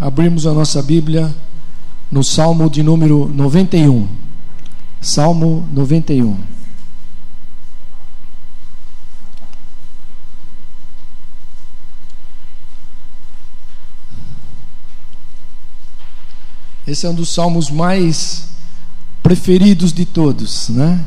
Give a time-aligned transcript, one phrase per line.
[0.00, 1.34] abrirmos a nossa Bíblia
[2.10, 4.08] no Salmo de número 91.
[5.00, 6.36] Salmo 91.
[16.86, 18.48] Esse é um dos salmos mais
[19.22, 21.04] preferidos de todos, né?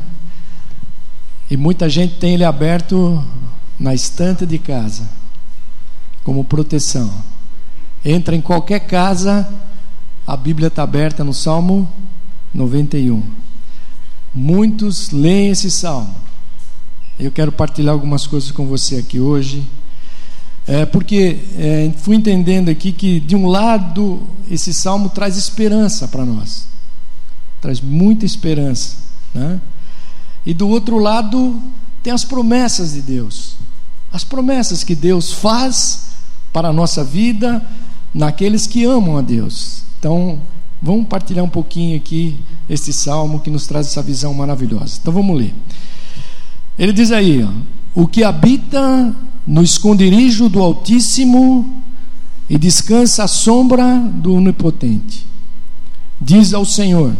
[1.50, 3.22] E muita gente tem ele aberto
[3.80, 5.08] na estante de casa,
[6.22, 7.31] como proteção.
[8.04, 9.48] Entra em qualquer casa,
[10.26, 11.88] a Bíblia está aberta no Salmo
[12.52, 13.22] 91.
[14.34, 16.14] Muitos leem esse salmo.
[17.18, 19.64] Eu quero partilhar algumas coisas com você aqui hoje.
[20.66, 26.24] É, porque é, fui entendendo aqui que, de um lado, esse salmo traz esperança para
[26.24, 26.66] nós,
[27.60, 28.96] traz muita esperança.
[29.34, 29.60] Né?
[30.46, 31.60] E do outro lado,
[32.02, 33.56] tem as promessas de Deus,
[34.12, 36.10] as promessas que Deus faz
[36.52, 37.64] para a nossa vida,
[38.14, 39.82] naqueles que amam a Deus.
[39.98, 40.40] Então,
[40.80, 44.98] vamos partilhar um pouquinho aqui este salmo que nos traz essa visão maravilhosa.
[45.00, 45.54] Então, vamos ler.
[46.78, 47.50] Ele diz aí: ó,
[47.94, 49.14] O que habita
[49.46, 51.82] no esconderijo do Altíssimo
[52.48, 55.26] e descansa à sombra do Onipotente.
[56.20, 57.14] Diz ao Senhor: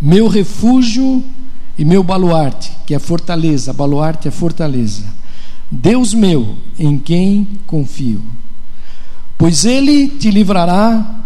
[0.00, 1.22] Meu refúgio
[1.78, 5.04] e meu baluarte, que é fortaleza, baluarte é fortaleza.
[5.70, 8.22] Deus meu, em quem confio.
[9.36, 11.22] Pois ele te livrará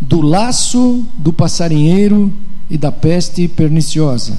[0.00, 2.32] do laço do passarinheiro
[2.68, 4.38] e da peste perniciosa,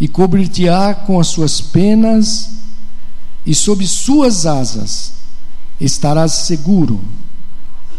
[0.00, 2.50] e cobrir-te-á com as suas penas
[3.46, 5.14] e sob suas asas
[5.80, 7.00] estarás seguro.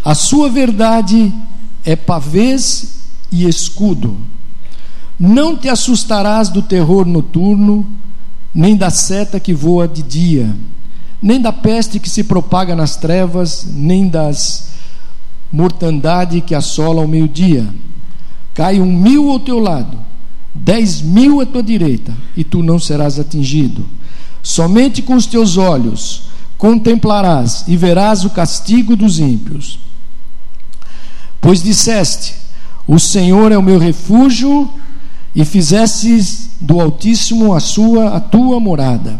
[0.04, 1.34] A sua verdade
[1.84, 3.00] é pavês
[3.32, 4.18] e escudo.
[5.18, 7.86] Não te assustarás do terror noturno,
[8.54, 10.56] nem da seta que voa de dia,
[11.22, 14.70] nem da peste que se propaga nas trevas, nem das
[15.52, 17.68] mortandade que assola ao meio-dia.
[18.54, 19.98] Cai um mil ao teu lado,
[20.54, 23.88] dez mil à tua direita, e tu não serás atingido.
[24.42, 29.80] Somente com os teus olhos contemplarás e verás o castigo dos ímpios.
[31.42, 32.36] Pois disseste:
[32.88, 34.70] O Senhor é o meu refúgio,
[35.36, 39.18] e fizestes do Altíssimo a sua a tua morada.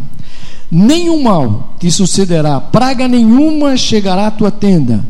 [0.70, 5.04] Nenhum mal te sucederá, praga nenhuma chegará à tua tenda,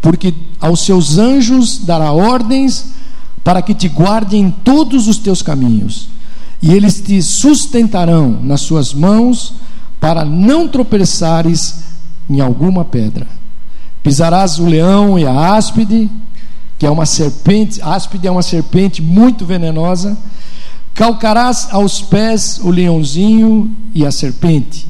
[0.00, 2.92] porque aos seus anjos dará ordens
[3.44, 6.08] para que te guardem em todos os teus caminhos
[6.62, 9.54] e eles te sustentarão nas suas mãos,
[9.98, 11.84] para não tropeçares
[12.28, 13.26] em alguma pedra.
[14.02, 16.10] Pisarás o leão e a áspide,
[16.78, 20.16] que é uma serpente, áspide é uma serpente muito venenosa.
[20.94, 24.86] Calcarás aos pés o leãozinho e a serpente,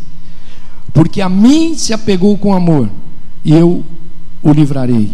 [0.93, 2.91] porque a mim se apegou com amor,
[3.44, 3.84] e eu
[4.43, 5.12] o livrarei.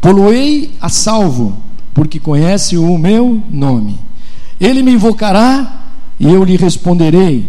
[0.00, 1.56] Poloei a salvo,
[1.92, 3.98] porque conhece o meu nome.
[4.58, 5.86] Ele me invocará
[6.18, 7.48] e eu lhe responderei,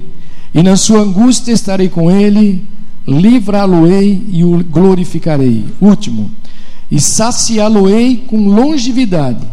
[0.54, 2.66] e na sua angústia estarei com ele,
[3.08, 5.66] livrá-lo-ei e o glorificarei.
[5.80, 6.32] Último,
[6.90, 9.46] e saciá-lo-ei com longevidade,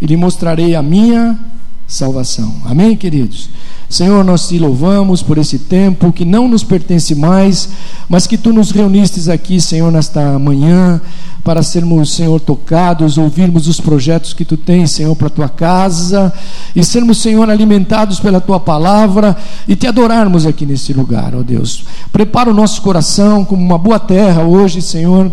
[0.00, 1.38] e lhe mostrarei a minha
[1.88, 2.54] salvação.
[2.66, 3.48] Amém, queridos?
[3.88, 7.70] Senhor, nós te louvamos por esse tempo que não nos pertence mais,
[8.06, 11.00] mas que tu nos reunistes aqui, Senhor, nesta manhã,
[11.42, 16.30] para sermos, Senhor, tocados, ouvirmos os projetos que tu tens, Senhor, para a tua casa,
[16.76, 19.34] e sermos, Senhor, alimentados pela tua palavra
[19.66, 21.84] e te adorarmos aqui nesse lugar, ó Deus.
[22.12, 25.32] Prepara o nosso coração como uma boa terra hoje, Senhor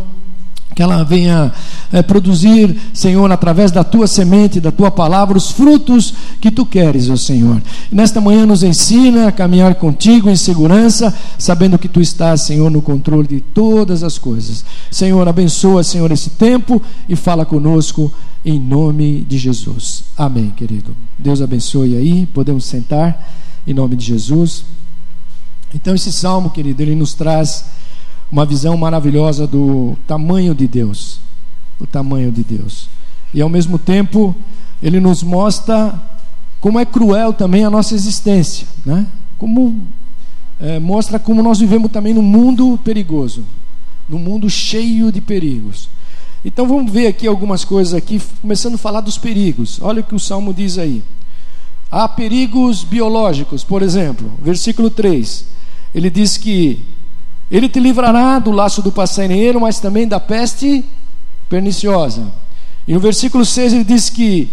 [0.75, 1.53] que ela venha
[1.91, 7.09] é, produzir, Senhor, através da tua semente, da tua palavra, os frutos que tu queres,
[7.09, 7.61] ó Senhor.
[7.89, 12.81] nesta manhã nos ensina a caminhar contigo em segurança, sabendo que tu estás, Senhor, no
[12.81, 14.65] controle de todas as coisas.
[14.91, 18.11] Senhor, abençoa, Senhor, esse tempo e fala conosco
[18.43, 20.03] em nome de Jesus.
[20.17, 20.93] Amém, querido.
[21.17, 23.33] Deus abençoe aí, podemos sentar
[23.65, 24.65] em nome de Jesus.
[25.73, 27.65] Então, esse salmo, querido, ele nos traz
[28.31, 31.19] uma visão maravilhosa do tamanho de Deus,
[31.79, 32.89] o tamanho de Deus.
[33.33, 34.35] E ao mesmo tempo,
[34.81, 35.99] ele nos mostra
[36.59, 39.05] como é cruel também a nossa existência, né?
[39.37, 39.87] Como
[40.59, 43.43] é, mostra como nós vivemos também num mundo perigoso,
[44.07, 45.89] num mundo cheio de perigos.
[46.43, 49.79] Então vamos ver aqui algumas coisas aqui, começando a falar dos perigos.
[49.81, 51.03] Olha o que o Salmo diz aí.
[51.91, 55.45] Há perigos biológicos, por exemplo, versículo 3.
[55.93, 56.83] Ele diz que
[57.49, 60.83] ele te livrará do laço do passarinheiro, mas também da peste
[61.47, 62.31] perniciosa.
[62.87, 64.51] E no versículo 6 ele diz que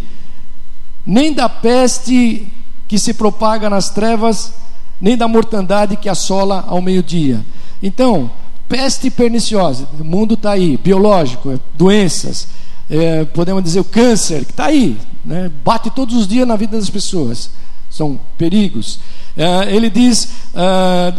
[1.06, 2.46] nem da peste
[2.86, 4.52] que se propaga nas trevas,
[5.00, 7.44] nem da mortandade que assola ao meio-dia.
[7.82, 8.30] Então,
[8.68, 12.48] peste perniciosa, o mundo está aí, biológico, é doenças,
[12.88, 15.50] é, podemos dizer o câncer, que está aí, né?
[15.64, 17.50] bate todos os dias na vida das pessoas,
[17.90, 19.00] são perigos.
[19.36, 21.14] É, ele diz: é,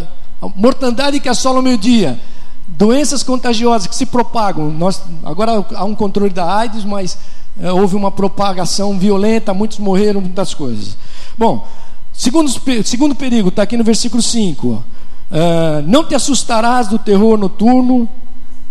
[0.56, 2.20] mortandade que assola o meio-dia,
[2.68, 4.70] doenças contagiosas que se propagam.
[4.72, 7.18] Nós, agora há um controle da AIDS, mas
[7.60, 10.98] é, houve uma propagação violenta, muitos morreram, muitas coisas.
[11.38, 11.68] Bom,
[12.12, 12.52] segundo,
[12.84, 14.68] segundo perigo, está aqui no versículo 5.
[14.68, 14.84] Uh,
[15.88, 18.08] não te assustarás do terror noturno,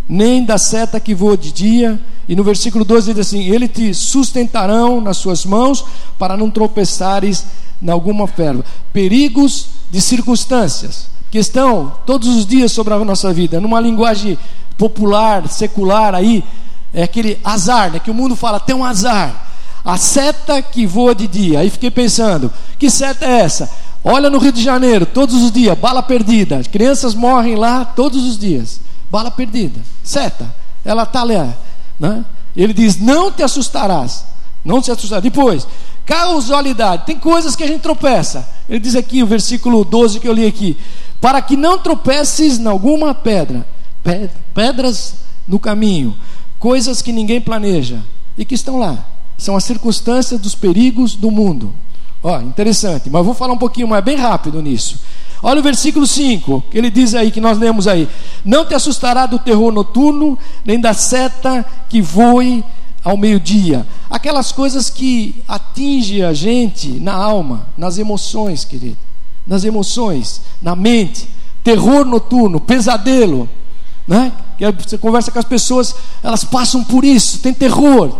[0.09, 2.01] nem da seta que voa de dia.
[2.29, 5.85] E no versículo 12 ele diz assim: Ele te sustentarão nas suas mãos
[6.19, 7.45] para não tropeçares
[7.83, 8.65] em alguma ferva.
[8.93, 14.39] Perigos de circunstâncias que estão todos os dias sobre a nossa vida, numa linguagem
[14.77, 16.45] popular, secular aí,
[16.93, 19.49] é aquele azar, né, que o mundo fala, tem um azar.
[19.83, 21.61] A seta que voa de dia.
[21.61, 23.71] Aí fiquei pensando, que seta é essa?
[24.05, 26.59] Olha no Rio de Janeiro, todos os dias, bala perdida.
[26.59, 28.79] As crianças morrem lá todos os dias.
[29.11, 29.81] Bala perdida.
[30.05, 30.55] Seta.
[30.85, 31.55] Ela está lá.
[31.99, 32.25] Né?
[32.55, 34.25] Ele diz: Não te assustarás.
[34.65, 35.23] Não te assustarás.
[35.23, 35.67] Depois,
[36.05, 37.07] causalidade.
[37.07, 38.47] Tem coisas que a gente tropeça.
[38.69, 40.77] Ele diz aqui, o versículo 12 que eu li aqui:
[41.23, 43.65] Para que não tropeces em alguma pedra.
[44.53, 45.15] Pedras
[45.47, 46.17] no caminho.
[46.59, 48.01] Coisas que ninguém planeja
[48.37, 49.07] e que estão lá.
[49.39, 51.73] São as circunstâncias dos perigos do mundo.
[52.25, 54.99] Ó, interessante, mas vou falar um pouquinho mais, bem rápido nisso.
[55.41, 58.09] Olha o versículo 5, que ele diz aí, que nós lemos aí:
[58.45, 62.65] Não te assustará do terror noturno, nem da seta que voe
[63.05, 63.87] ao meio-dia.
[64.11, 68.99] Aquelas coisas que atingem a gente na alma, nas emoções, querido.
[69.47, 71.29] Nas emoções, na mente.
[71.65, 73.49] Terror noturno, pesadelo.
[74.07, 74.33] Né?
[74.79, 78.17] Você conversa com as pessoas, elas passam por isso, tem terror.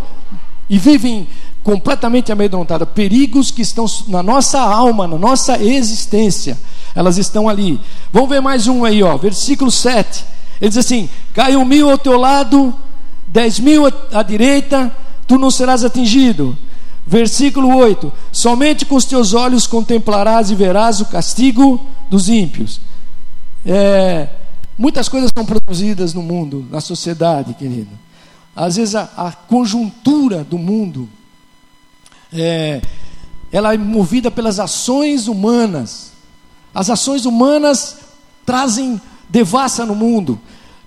[0.69, 1.27] E vivem
[1.63, 6.57] completamente amedrontada, perigos que estão na nossa alma, na nossa existência,
[6.93, 7.79] elas estão ali.
[8.11, 10.25] Vamos ver mais um aí, ó, versículo 7.
[10.59, 12.73] Ele diz assim: caiu mil ao teu lado,
[13.27, 14.93] dez mil à direita,
[15.25, 16.57] tu não serás atingido.
[17.05, 22.79] Versículo 8: Somente com os teus olhos contemplarás e verás o castigo dos ímpios.
[23.65, 24.29] É,
[24.77, 27.91] muitas coisas são produzidas no mundo, na sociedade, querido.
[28.55, 31.09] Às vezes a, a conjuntura do mundo
[32.31, 32.81] é,
[33.51, 36.11] ela é movida pelas ações humanas.
[36.73, 37.97] As ações humanas
[38.45, 40.39] trazem devassa no mundo,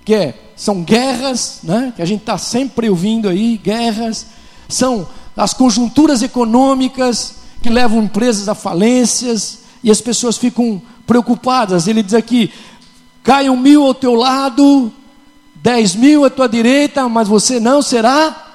[0.05, 4.27] que é, são guerras, né, que a gente está sempre ouvindo aí, guerras,
[4.69, 11.87] são as conjunturas econômicas que levam empresas a falências e as pessoas ficam preocupadas.
[11.87, 12.53] Ele diz aqui:
[13.23, 14.93] caiam mil ao teu lado,
[15.55, 18.47] dez mil à tua direita, mas você não será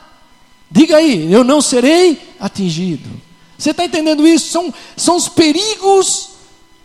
[0.71, 3.09] Diga aí, eu não serei atingido.
[3.57, 4.49] Você está entendendo isso?
[4.49, 6.29] São, são os perigos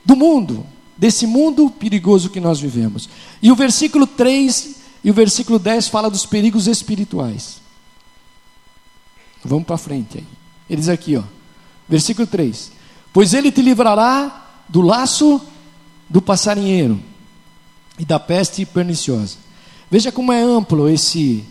[0.04, 0.66] do mundo,
[0.96, 3.08] desse mundo perigoso que nós vivemos.
[3.40, 7.58] E o versículo 3 e o versículo 10 fala dos perigos espirituais.
[9.46, 10.24] Vamos para frente aí.
[10.68, 11.22] Ele diz aqui, ó,
[11.88, 12.72] versículo 3:
[13.12, 15.40] Pois ele te livrará do laço
[16.08, 17.00] do passarinheiro
[17.98, 19.36] e da peste perniciosa.
[19.90, 21.44] Veja como é amplo esse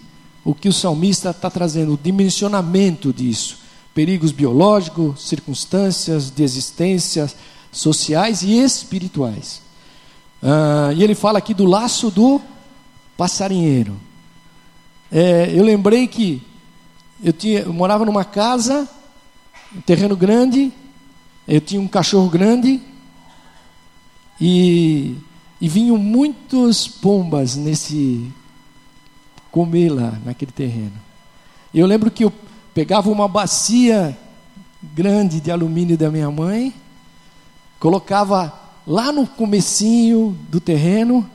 [0.43, 3.57] o que o salmista está trazendo, o dimensionamento disso.
[3.95, 7.31] Perigos biológicos, circunstâncias de existência
[7.71, 9.61] sociais e espirituais.
[10.43, 12.39] Ah, e ele fala aqui do laço do
[13.17, 13.97] passarinheiro.
[15.11, 16.41] É, eu lembrei que
[17.23, 18.87] eu, tinha, eu morava numa casa,
[19.75, 20.71] um terreno grande,
[21.47, 22.81] eu tinha um cachorro grande
[24.39, 25.15] e,
[25.61, 28.31] e vinham muitas pombas nesse
[29.51, 30.93] comer lá naquele terreno.
[31.73, 32.33] Eu lembro que eu
[32.73, 34.17] pegava uma bacia
[34.81, 36.73] grande de alumínio da minha mãe,
[37.79, 38.53] colocava
[38.85, 41.29] lá no comecinho do terreno,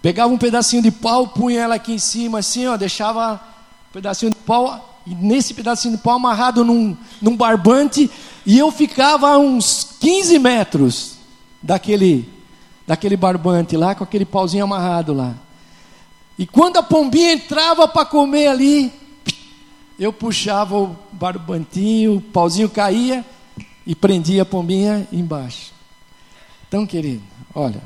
[0.00, 4.30] pegava um pedacinho de pau, punha ela aqui em cima assim, ó, deixava um pedacinho
[4.30, 8.10] de pau nesse pedacinho de pau amarrado num, num barbante
[8.44, 11.16] e eu ficava a uns 15 metros
[11.62, 12.28] daquele
[12.86, 15.36] daquele barbante lá com aquele pauzinho amarrado lá.
[16.36, 18.92] E quando a pombinha entrava para comer ali,
[19.96, 23.24] eu puxava o barbantinho, o pauzinho caía
[23.86, 25.72] e prendia a pombinha embaixo.
[26.66, 27.22] Então, querido,
[27.54, 27.82] olha,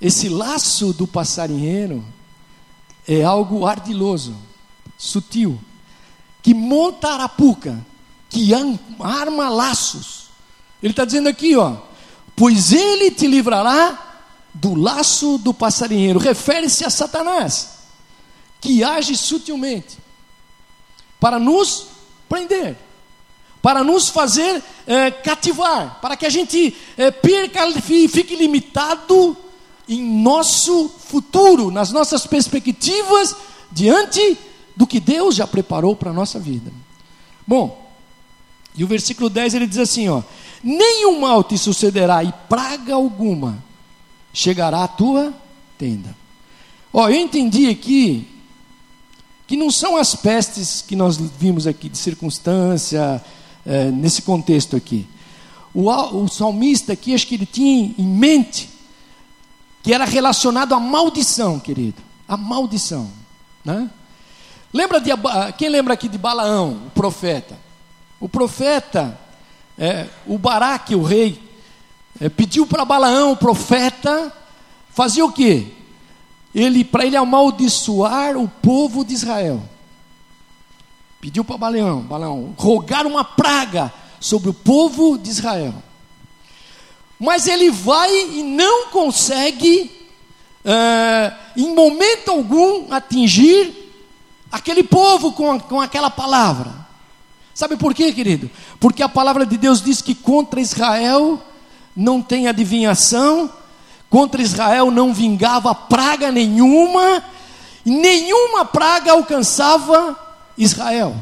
[0.00, 2.04] esse laço do passarinheiro
[3.06, 4.36] é algo ardiloso,
[4.98, 5.58] sutil,
[6.42, 7.78] que monta arapuca,
[8.28, 8.50] que
[9.00, 10.24] arma laços.
[10.82, 11.76] Ele está dizendo aqui, ó,
[12.36, 14.06] pois ele te livrará
[14.52, 17.78] do laço do passarinheiro refere-se a Satanás,
[18.60, 19.98] que age sutilmente
[21.20, 21.86] para nos
[22.28, 22.76] prender,
[23.62, 29.36] para nos fazer é, cativar, para que a gente é, perca e fique limitado
[29.88, 33.34] em nosso futuro, nas nossas perspectivas
[33.70, 34.38] diante
[34.78, 36.72] do que Deus já preparou para a nossa vida.
[37.44, 37.84] Bom,
[38.76, 40.22] e o versículo 10 ele diz assim: ó,
[40.62, 43.60] nenhum mal te sucederá e praga alguma
[44.32, 45.34] chegará à tua
[45.76, 46.16] tenda.
[46.92, 48.28] Ó, eu entendi aqui
[49.48, 53.20] que não são as pestes que nós vimos aqui, de circunstância,
[53.66, 55.08] é, nesse contexto aqui.
[55.74, 58.70] O, o salmista aqui, acho que ele tinha em mente
[59.82, 63.10] que era relacionado à maldição, querido, a maldição,
[63.64, 63.90] né?
[64.72, 65.10] Lembra de
[65.56, 67.56] quem lembra aqui de Balaão, o profeta?
[68.20, 69.18] O profeta,
[69.78, 71.40] é, o Baraque, o rei,
[72.20, 74.32] é, pediu para Balaão, o profeta,
[74.90, 75.68] fazer o quê?
[76.54, 79.62] Ele para ele amaldiçoar o povo de Israel.
[81.20, 85.74] Pediu para Balaão, Balaão, rogar uma praga sobre o povo de Israel.
[87.18, 89.90] Mas ele vai e não consegue,
[90.64, 93.77] é, em momento algum, atingir
[94.50, 96.72] aquele povo com, com aquela palavra.
[97.54, 98.50] Sabe por quê, querido?
[98.78, 101.42] Porque a palavra de Deus diz que contra Israel
[101.94, 103.50] não tem adivinhação,
[104.08, 107.22] contra Israel não vingava praga nenhuma,
[107.84, 110.16] nenhuma praga alcançava
[110.56, 111.16] Israel.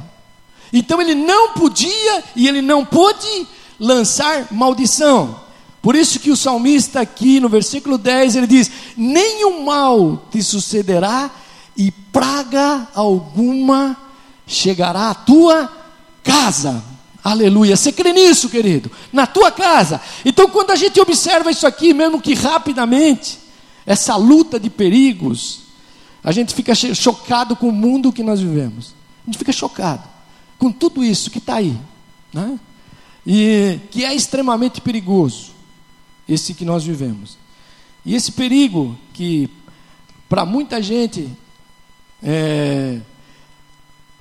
[0.72, 3.46] Então ele não podia e ele não pôde
[3.80, 5.40] lançar maldição.
[5.80, 11.30] Por isso que o salmista aqui no versículo 10 ele diz: Nenhum mal te sucederá
[11.76, 13.96] e praga alguma
[14.46, 15.70] chegará à tua
[16.22, 16.82] casa.
[17.22, 17.76] Aleluia.
[17.76, 18.90] Você crê nisso, querido?
[19.12, 20.00] Na tua casa.
[20.24, 23.38] Então, quando a gente observa isso aqui, mesmo que rapidamente,
[23.84, 25.60] essa luta de perigos,
[26.22, 28.94] a gente fica chocado com o mundo que nós vivemos.
[29.24, 30.04] A gente fica chocado
[30.58, 31.76] com tudo isso que está aí,
[32.32, 32.58] né?
[33.26, 35.50] e que é extremamente perigoso,
[36.28, 37.36] esse que nós vivemos.
[38.04, 39.50] E esse perigo que,
[40.28, 41.28] para muita gente,
[42.22, 43.00] é,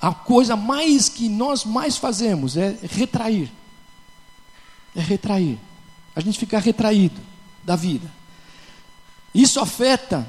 [0.02, 3.52] a coisa mais que nós mais fazemos é retrair.
[4.96, 5.58] É retrair.
[6.16, 7.20] A gente fica retraído
[7.64, 8.10] da vida.
[9.34, 10.25] Isso afeta.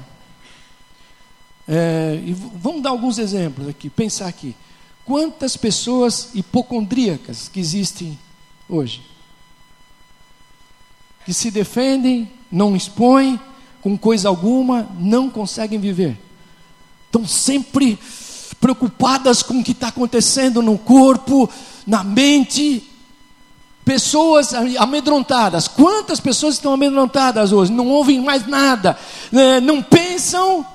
[1.67, 4.55] É, e vamos dar alguns exemplos aqui, pensar aqui.
[5.05, 8.17] Quantas pessoas hipocondríacas que existem
[8.67, 9.01] hoje?
[11.25, 13.39] Que se defendem, não expõem,
[13.81, 16.17] com coisa alguma, não conseguem viver.
[17.07, 17.97] Estão sempre
[18.59, 21.49] preocupadas com o que está acontecendo no corpo,
[21.85, 22.83] na mente.
[23.85, 25.67] Pessoas amedrontadas.
[25.67, 27.71] Quantas pessoas estão amedrontadas hoje?
[27.71, 28.97] Não ouvem mais nada,
[29.31, 29.61] né?
[29.61, 30.65] não pensam.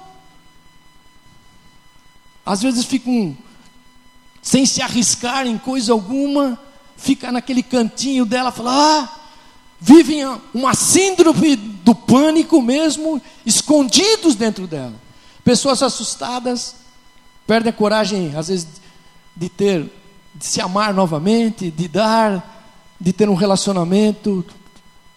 [2.44, 3.36] Às vezes ficam
[4.40, 6.58] sem se arriscar em coisa alguma,
[6.96, 9.08] fica naquele cantinho dela, fala, ah,
[9.80, 14.94] vivem uma síndrome do pânico mesmo, escondidos dentro dela.
[15.44, 16.76] Pessoas assustadas,
[17.46, 18.66] perdem a coragem, às vezes,
[19.34, 19.90] de ter,
[20.34, 22.66] de se amar novamente, de dar,
[23.00, 24.44] de ter um relacionamento.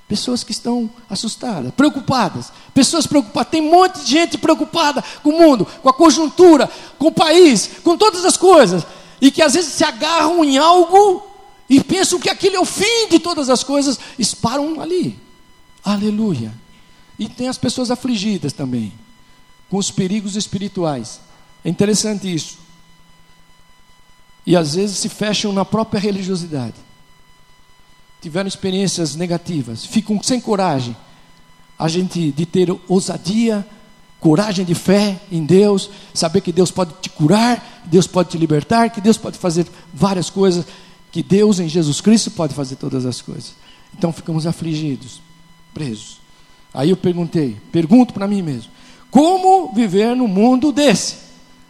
[0.07, 2.51] Pessoas que estão assustadas, preocupadas.
[2.73, 3.51] Pessoas preocupadas.
[3.51, 7.69] Tem um monte de gente preocupada com o mundo, com a conjuntura, com o país,
[7.83, 8.85] com todas as coisas.
[9.19, 11.35] E que às vezes se agarram em algo
[11.69, 15.19] e pensam que aquilo é o fim de todas as coisas, e param ali.
[15.83, 16.53] Aleluia.
[17.17, 18.93] E tem as pessoas afligidas também,
[19.69, 21.19] com os perigos espirituais.
[21.63, 22.57] É interessante isso.
[24.45, 26.75] E às vezes se fecham na própria religiosidade.
[28.21, 30.95] Tiveram experiências negativas, ficam sem coragem.
[31.77, 33.65] A gente de ter ousadia,
[34.19, 38.89] coragem de fé em Deus, saber que Deus pode te curar, Deus pode te libertar,
[38.89, 40.65] que Deus pode fazer várias coisas,
[41.11, 43.53] que Deus em Jesus Cristo pode fazer todas as coisas.
[43.97, 45.21] Então ficamos afligidos,
[45.73, 46.17] presos.
[46.73, 48.71] Aí eu perguntei, pergunto para mim mesmo:
[49.15, 51.15] como viver no mundo desse?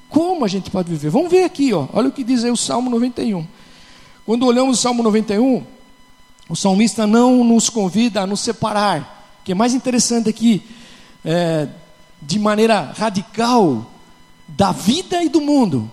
[0.09, 1.11] Como a gente pode viver?
[1.11, 1.85] Vamos ver aqui, ó.
[1.93, 3.45] olha o que diz aí o Salmo 91.
[4.25, 5.63] Quando olhamos o Salmo 91,
[6.49, 9.37] o salmista não nos convida a nos separar.
[9.41, 10.63] O que é mais interessante aqui,
[11.23, 11.67] é,
[12.19, 13.91] de maneira radical,
[14.47, 15.87] da vida e do mundo.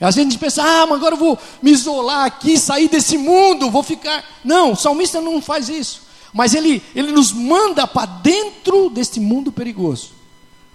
[0.00, 3.16] Às vezes a gente pensa, ah, mas agora eu vou me isolar aqui, sair desse
[3.16, 4.24] mundo, vou ficar.
[4.42, 6.02] Não, o salmista não faz isso.
[6.32, 10.17] Mas ele, ele nos manda para dentro deste mundo perigoso.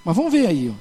[0.04, 0.70] Mas vamos ver aí.
[0.70, 0.74] Ó.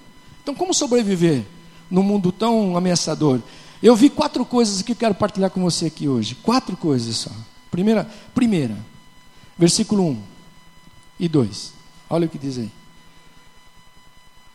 [0.42, 1.44] Então, como sobreviver?
[1.92, 3.38] num mundo tão ameaçador.
[3.82, 6.34] Eu vi quatro coisas que eu quero partilhar com você aqui hoje.
[6.36, 7.30] Quatro coisas só.
[7.70, 8.76] Primeira, primeira
[9.58, 10.22] versículo 1
[11.20, 11.74] e 2.
[12.08, 12.70] Olha o que diz aí.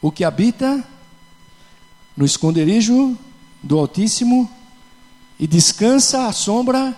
[0.01, 0.83] O que habita
[2.15, 3.15] no esconderijo
[3.61, 4.49] do Altíssimo
[5.39, 6.97] e descansa à sombra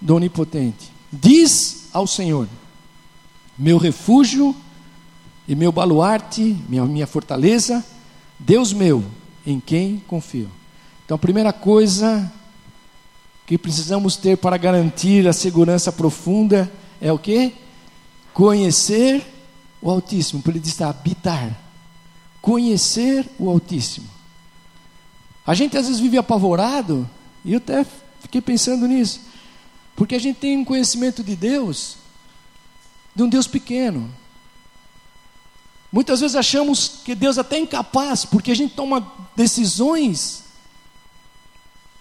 [0.00, 0.90] do Onipotente.
[1.12, 2.48] Diz ao Senhor:
[3.56, 4.54] Meu refúgio
[5.50, 7.84] e meu baluarte, minha, minha fortaleza,
[8.38, 9.04] Deus meu,
[9.44, 10.48] em quem confio.
[11.04, 12.32] Então a primeira coisa
[13.48, 17.52] que precisamos ter para garantir a segurança profunda é o que?
[18.32, 19.26] Conhecer
[19.82, 21.58] o Altíssimo, por ele diz habitar.
[22.40, 24.06] Conhecer o Altíssimo.
[25.44, 27.10] A gente às vezes vive apavorado,
[27.44, 27.84] e eu até
[28.20, 29.20] fiquei pensando nisso,
[29.96, 31.96] porque a gente tem um conhecimento de Deus,
[33.16, 34.19] de um Deus pequeno.
[35.92, 40.44] Muitas vezes achamos que Deus até é incapaz, porque a gente toma decisões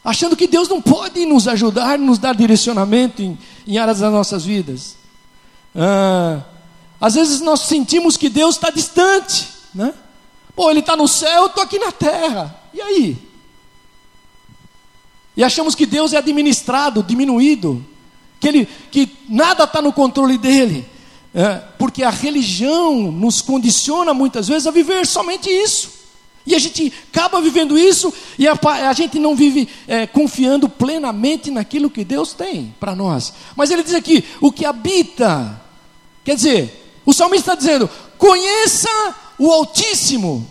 [0.03, 4.45] achando que Deus não pode nos ajudar, nos dar direcionamento em, em áreas das nossas
[4.45, 4.95] vidas.
[5.75, 6.41] Ah,
[6.99, 9.93] às vezes nós sentimos que Deus está distante, né?
[10.55, 12.55] Pô, Ele está no céu, eu estou aqui na terra.
[12.73, 13.17] E aí?
[15.37, 17.85] E achamos que Deus é administrado, diminuído,
[18.39, 20.85] que, ele, que nada está no controle dele.
[21.33, 25.99] É, porque a religião nos condiciona muitas vezes a viver somente isso.
[26.45, 28.57] E a gente acaba vivendo isso e a,
[28.89, 33.33] a gente não vive é, confiando plenamente naquilo que Deus tem para nós.
[33.55, 35.61] Mas ele diz aqui: o que habita.
[36.23, 38.89] Quer dizer, o salmista está dizendo: conheça
[39.37, 40.49] o Altíssimo,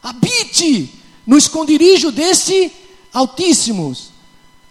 [0.00, 0.94] habite
[1.26, 2.70] no esconderijo desse
[3.12, 3.96] Altíssimo,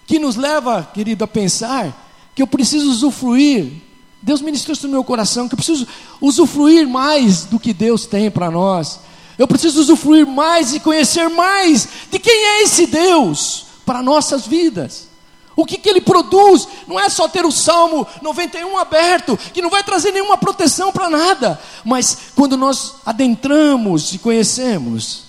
[0.05, 3.86] que nos leva, querido, a pensar que eu preciso usufruir
[4.21, 5.87] Deus ministrou isso no meu coração, que eu preciso
[6.19, 8.99] usufruir mais do que Deus tem para nós.
[9.37, 15.07] Eu preciso usufruir mais e conhecer mais de quem é esse Deus para nossas vidas.
[15.55, 16.67] O que, que ele produz?
[16.87, 21.09] Não é só ter o Salmo 91 aberto, que não vai trazer nenhuma proteção para
[21.09, 25.23] nada, mas quando nós adentramos e conhecemos,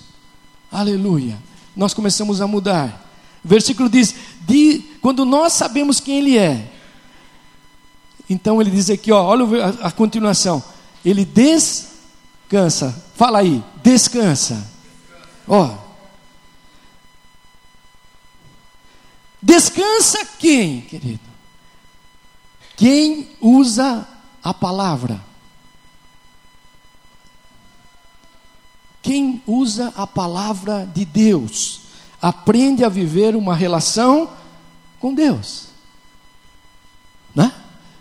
[0.71, 1.39] aleluia,
[1.75, 3.07] nós começamos a mudar.
[3.43, 6.73] O versículo diz: de, quando nós sabemos quem Ele é,
[8.29, 10.63] então ele diz aqui, ó, olha a, a continuação.
[11.05, 13.05] Ele descansa.
[13.15, 14.69] Fala aí, descansa.
[15.47, 15.75] Ó.
[19.41, 21.21] Descansa quem, querido?
[22.77, 24.07] Quem usa
[24.43, 25.21] a palavra.
[29.01, 31.81] Quem usa a palavra de Deus
[32.21, 34.29] aprende a viver uma relação
[35.01, 35.68] com Deus.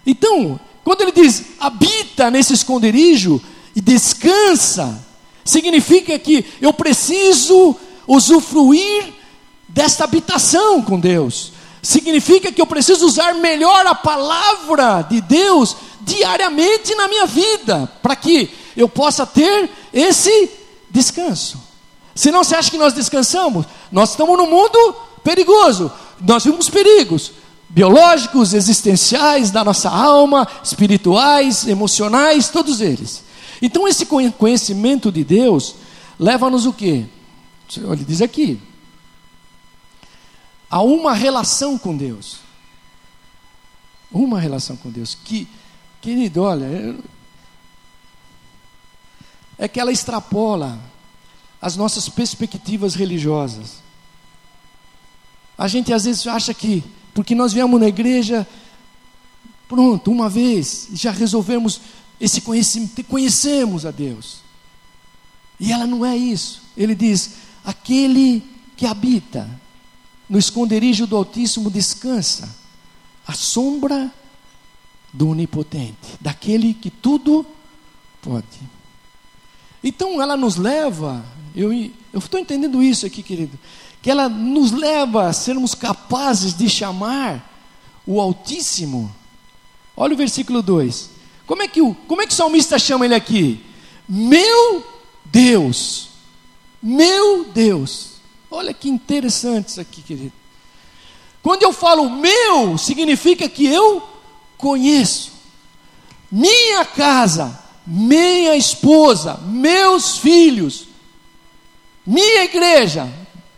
[0.08, 3.42] Então, quando ele diz habita nesse esconderijo
[3.76, 5.06] e descansa,
[5.44, 7.76] significa que eu preciso
[8.08, 9.14] usufruir
[9.68, 11.52] desta habitação com Deus.
[11.82, 18.16] Significa que eu preciso usar melhor a palavra de Deus diariamente na minha vida, para
[18.16, 20.50] que eu possa ter esse
[20.90, 21.62] descanso.
[22.16, 23.66] Senão você acha que nós descansamos?
[23.92, 25.92] Nós estamos num mundo perigoso,
[26.22, 27.34] nós vimos perigos,
[27.70, 33.24] biológicos, existenciais da nossa alma, espirituais, emocionais, todos eles.
[33.62, 35.76] Então esse conhecimento de Deus
[36.20, 37.06] leva-nos o quê?
[37.76, 38.60] Ele diz aqui,
[40.70, 42.38] a uma relação com Deus.
[44.12, 45.18] Uma relação com Deus.
[45.24, 45.48] Que,
[46.02, 46.98] querido, olha,
[49.58, 50.80] é que ela extrapola
[51.62, 53.82] as nossas perspectivas religiosas.
[55.58, 56.84] A gente às vezes acha que
[57.18, 58.48] porque nós viemos na igreja,
[59.68, 61.82] pronto, uma vez, já resolvemos
[62.22, 64.42] esse conhecimento, conhecemos a Deus.
[65.60, 66.62] E ela não é isso.
[66.78, 67.32] Ele diz:
[67.66, 68.44] aquele
[68.76, 69.50] que habita
[70.30, 72.56] no esconderijo do Altíssimo descansa,
[73.26, 74.14] a sombra
[75.12, 77.44] do Onipotente, daquele que tudo
[78.22, 78.46] pode.
[79.84, 81.26] Então ela nos leva,
[81.56, 81.74] eu
[82.14, 83.58] estou entendendo isso aqui, querido
[84.02, 87.44] que ela nos leva a sermos capazes de chamar
[88.06, 89.14] o Altíssimo.
[89.96, 91.10] Olha o versículo 2.
[91.46, 93.64] Como é que o, como é que o salmista chama ele aqui?
[94.08, 94.86] Meu
[95.26, 96.10] Deus.
[96.82, 98.12] Meu Deus.
[98.50, 100.34] Olha que interessante isso aqui, querido.
[101.42, 104.04] Quando eu falo meu, significa que eu
[104.58, 105.32] conheço.
[106.32, 110.88] Minha casa, minha esposa, meus filhos,
[112.06, 113.10] minha igreja,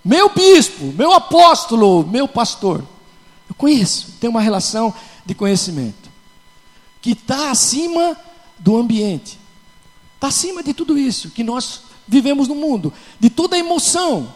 [0.04, 2.84] meu bispo, meu apóstolo, meu pastor.
[3.48, 4.94] Eu conheço, tenho uma relação
[5.26, 6.10] de conhecimento
[7.02, 8.18] que está acima
[8.58, 9.40] do ambiente,
[10.16, 14.34] está acima de tudo isso que nós vivemos no mundo, de toda a emoção,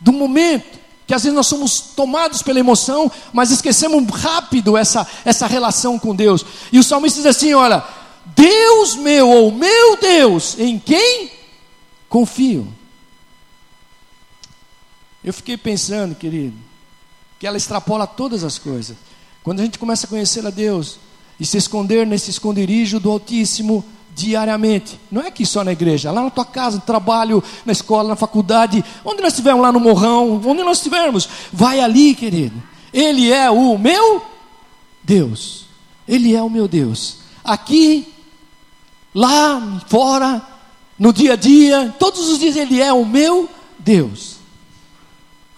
[0.00, 5.46] do momento, que às vezes nós somos tomados pela emoção, mas esquecemos rápido essa, essa
[5.46, 6.44] relação com Deus.
[6.72, 7.84] E o salmista diz assim: olha,
[8.34, 11.30] Deus meu, ou meu Deus, em quem
[12.08, 12.72] confio.
[15.24, 16.56] Eu fiquei pensando, querido,
[17.40, 18.96] que ela extrapola todas as coisas.
[19.42, 20.98] Quando a gente começa a conhecer a Deus
[21.40, 23.84] e se esconder nesse esconderijo do Altíssimo,
[24.14, 24.98] diariamente.
[25.10, 28.16] Não é aqui só na igreja, lá na tua casa, no trabalho, na escola, na
[28.16, 32.62] faculdade, onde nós estivermos lá no morrão, onde nós estivermos, vai ali, querido.
[32.92, 34.24] Ele é o meu
[35.02, 35.66] Deus.
[36.06, 37.16] Ele é o meu Deus.
[37.42, 38.06] Aqui,
[39.14, 40.40] lá, fora,
[40.98, 44.33] no dia a dia, todos os dias ele é o meu Deus.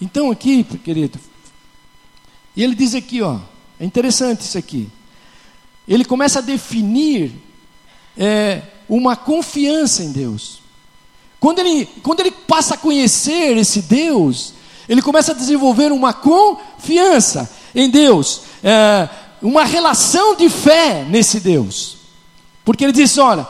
[0.00, 1.18] Então aqui, querido,
[2.56, 3.38] e ele diz aqui, ó,
[3.78, 4.88] é interessante isso aqui.
[5.86, 7.32] Ele começa a definir
[8.16, 10.60] é, uma confiança em Deus.
[11.38, 14.54] Quando ele, quando ele passa a conhecer esse Deus,
[14.88, 19.08] ele começa a desenvolver uma confiança em Deus, é,
[19.42, 21.98] uma relação de fé nesse Deus.
[22.64, 23.46] Porque ele diz: Olha,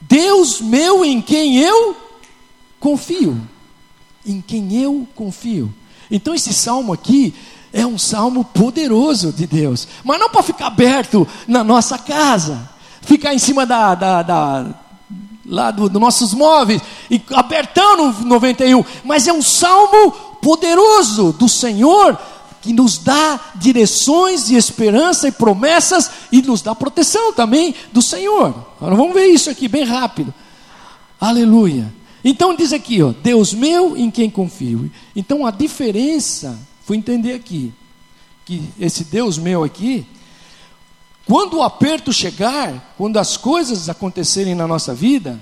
[0.00, 1.96] Deus meu em quem eu
[2.80, 3.40] confio.
[4.26, 5.72] Em quem eu confio.
[6.10, 7.34] Então, esse salmo aqui
[7.72, 12.68] é um salmo poderoso de Deus, mas não para ficar aberto na nossa casa,
[13.00, 14.66] ficar em cima da, da, da
[15.46, 16.80] lá dos do nossos móveis
[17.10, 22.18] e abertando no 91, mas é um salmo poderoso do Senhor
[22.60, 28.54] que nos dá direções de esperança e promessas e nos dá proteção também do Senhor.
[28.80, 30.32] Agora vamos ver isso aqui bem rápido.
[31.20, 31.92] Aleluia.
[32.24, 34.90] Então diz aqui, ó, Deus meu em quem confio.
[35.14, 37.72] Então a diferença fui entender aqui
[38.44, 40.06] que esse Deus meu aqui,
[41.26, 45.40] quando o aperto chegar, quando as coisas acontecerem na nossa vida,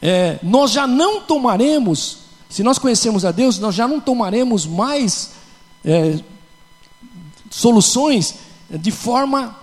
[0.00, 5.30] é, nós já não tomaremos, se nós conhecemos a Deus, nós já não tomaremos mais
[5.84, 6.18] é,
[7.50, 8.34] soluções
[8.70, 9.56] de forma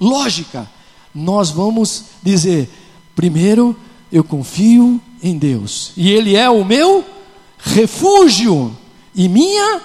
[0.00, 0.68] lógica.
[1.14, 2.68] Nós vamos dizer:
[3.14, 3.76] primeiro,
[4.10, 7.04] eu confio em Deus, e Ele é o meu
[7.58, 8.76] refúgio
[9.14, 9.80] e minha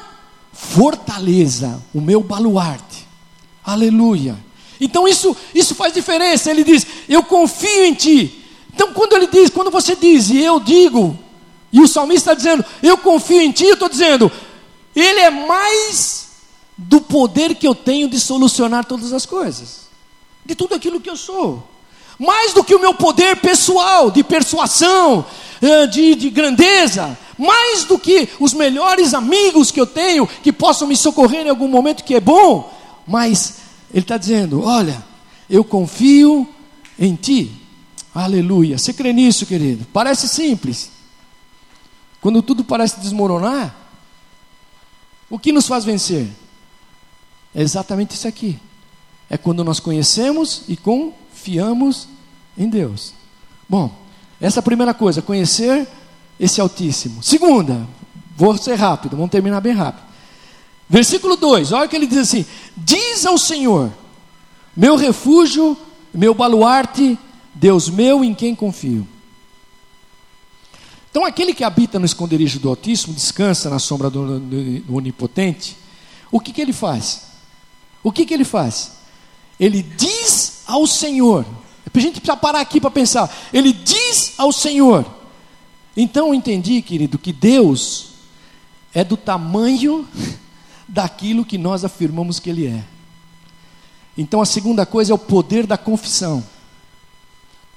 [0.52, 3.08] fortaleza, o meu baluarte.
[3.64, 4.38] Aleluia.
[4.80, 6.52] Então isso, isso faz diferença.
[6.52, 8.44] Ele diz: Eu confio em ti.
[8.74, 11.18] Então, quando ele diz, quando você diz, e eu digo,
[11.72, 14.32] e o salmista está dizendo, eu confio em ti, eu estou dizendo,
[14.96, 16.30] ele é mais
[16.76, 19.82] do poder que eu tenho de solucionar todas as coisas,
[20.44, 21.68] de tudo aquilo que eu sou,
[22.20, 25.26] mais do que o meu poder pessoal, de persuasão,
[25.62, 30.88] eh, de, de grandeza, mais do que os melhores amigos que eu tenho, que possam
[30.88, 32.72] me socorrer em algum momento que é bom,
[33.08, 33.56] mas
[33.92, 35.04] ele está dizendo: olha,
[35.50, 36.48] eu confio
[36.98, 37.52] em ti.
[38.14, 38.78] Aleluia.
[38.78, 39.86] Você crê nisso, querido?
[39.92, 40.92] Parece simples.
[42.22, 43.76] Quando tudo parece desmoronar,
[45.30, 46.28] o que nos faz vencer?
[47.54, 48.60] É exatamente isso aqui.
[49.30, 50.78] É quando nós conhecemos e
[51.44, 52.08] confiamos
[52.58, 53.14] em Deus.
[53.68, 53.94] Bom,
[54.40, 55.86] essa é a primeira coisa, conhecer
[56.40, 57.22] esse Altíssimo.
[57.22, 57.86] Segunda,
[58.36, 60.06] vou ser rápido, vamos terminar bem rápido.
[60.90, 62.46] Versículo 2, olha que ele diz assim:
[62.78, 63.92] Diz ao Senhor,
[64.76, 65.78] meu refúgio,
[66.14, 67.18] meu baluarte,
[67.54, 69.06] Deus meu em quem confio.
[71.12, 75.78] Então, aquele que habita no esconderijo do Altíssimo, descansa na sombra do, do, do Onipotente,
[76.32, 77.24] o que, que ele faz?
[78.02, 78.94] O que, que ele faz?
[79.60, 81.46] Ele diz ao Senhor,
[81.94, 85.06] a gente precisa parar aqui para pensar, ele diz ao Senhor,
[85.96, 88.14] então eu entendi, querido, que Deus
[88.94, 90.08] é do tamanho
[90.88, 92.84] daquilo que nós afirmamos que Ele é.
[94.18, 96.44] Então a segunda coisa é o poder da confissão.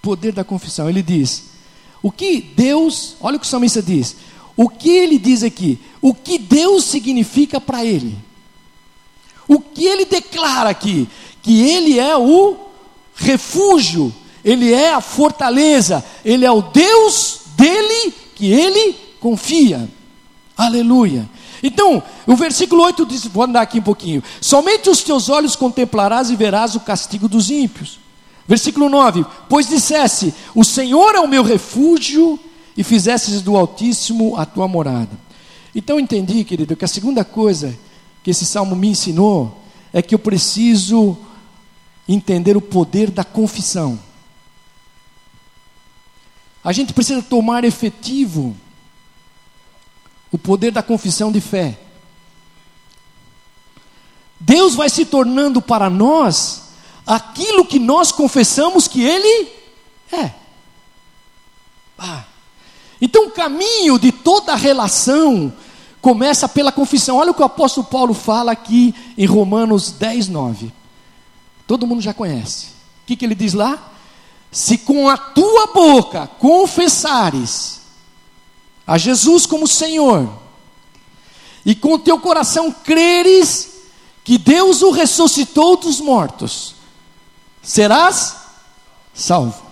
[0.02, 0.88] Poder da confissão.
[0.88, 1.50] Ele diz:
[2.02, 4.16] o que Deus, olha o que o salmista diz,
[4.56, 8.16] o que ele diz aqui, o que Deus significa para ele.
[9.48, 11.08] O que ele declara aqui,
[11.42, 12.65] que ele é o
[13.16, 19.88] refúgio, ele é a fortaleza, ele é o Deus dele que ele confia.
[20.56, 21.28] Aleluia.
[21.62, 24.22] Então, o versículo 8 diz: vou andar aqui um pouquinho.
[24.40, 27.98] Somente os teus olhos contemplarás e verás o castigo dos ímpios.
[28.46, 32.38] Versículo 9: Pois dissesse: O Senhor é o meu refúgio,
[32.76, 35.10] e fizesses do Altíssimo a tua morada.
[35.74, 37.76] Então, entendi, querido, que a segunda coisa
[38.22, 41.16] que esse salmo me ensinou é que eu preciso
[42.08, 43.98] entender o poder da confissão.
[46.62, 48.56] A gente precisa tomar efetivo
[50.32, 51.78] o poder da confissão de fé.
[54.38, 56.64] Deus vai se tornando para nós
[57.06, 59.48] aquilo que nós confessamos que Ele
[60.12, 60.32] é.
[61.98, 62.24] Ah.
[63.00, 65.52] Então o caminho de toda relação
[66.00, 67.16] começa pela confissão.
[67.16, 70.72] Olha o que o apóstolo Paulo fala aqui em Romanos 10, 9.
[71.66, 72.66] Todo mundo já conhece.
[72.66, 73.92] O que, que ele diz lá?
[74.50, 77.80] Se com a tua boca confessares
[78.86, 80.28] a Jesus como Senhor,
[81.64, 83.70] e com o teu coração creres
[84.22, 86.76] que Deus o ressuscitou dos mortos,
[87.60, 88.36] serás
[89.12, 89.66] salvo.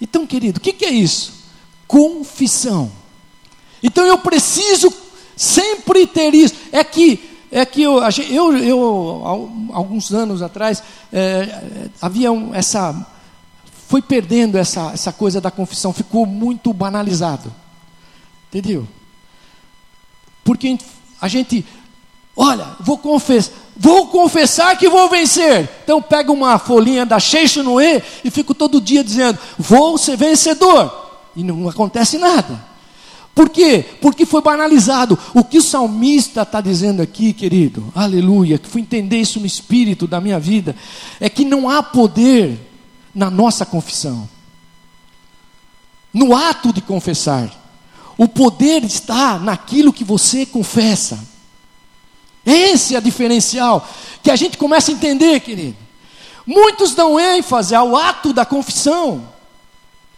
[0.00, 1.32] Então, querido, o que, que é isso?
[1.88, 2.92] Confissão.
[3.82, 4.92] Então eu preciso
[5.36, 6.54] sempre ter isso.
[6.70, 9.22] É que é que eu, eu, eu
[9.72, 13.06] alguns anos atrás é, havia um, essa
[13.88, 17.54] foi perdendo essa, essa coisa da confissão, ficou muito banalizado,
[18.48, 18.88] entendeu?
[20.42, 20.78] Porque
[21.20, 21.62] a gente,
[22.34, 25.68] olha, vou confessar, vou confessar que vou vencer.
[25.84, 31.20] Então pega uma folhinha da Sheixunoe e fico todo dia dizendo, vou ser vencedor.
[31.36, 32.71] E não acontece nada.
[33.34, 33.84] Por quê?
[34.00, 35.18] Porque foi banalizado.
[35.34, 40.06] O que o salmista está dizendo aqui, querido, aleluia, que fui entender isso no espírito
[40.06, 40.76] da minha vida,
[41.18, 42.58] é que não há poder
[43.14, 44.28] na nossa confissão,
[46.12, 47.50] no ato de confessar.
[48.18, 51.18] O poder está naquilo que você confessa.
[52.44, 53.88] Esse é o diferencial
[54.22, 55.76] que a gente começa a entender, querido.
[56.46, 59.26] Muitos dão ênfase ao ato da confissão,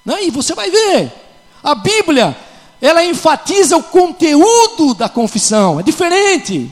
[0.05, 0.25] né?
[0.25, 1.13] e você vai ver,
[1.63, 2.37] a Bíblia
[2.81, 6.71] ela enfatiza o conteúdo da confissão, é diferente.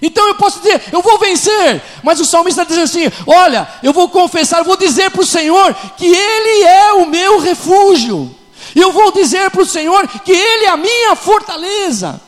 [0.00, 4.08] Então eu posso dizer, eu vou vencer, mas o salmista dizendo assim: olha, eu vou
[4.08, 8.34] confessar, eu vou dizer para o Senhor que Ele é o meu refúgio,
[8.74, 12.20] eu vou dizer para o Senhor que Ele é a minha fortaleza.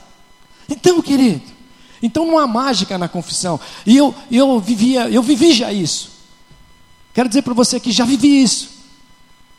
[0.68, 1.42] Então, querido,
[2.03, 6.11] então não há mágica na confissão, e eu, eu, vivia, eu vivi já isso,
[7.12, 8.71] quero dizer para você que já vivi isso,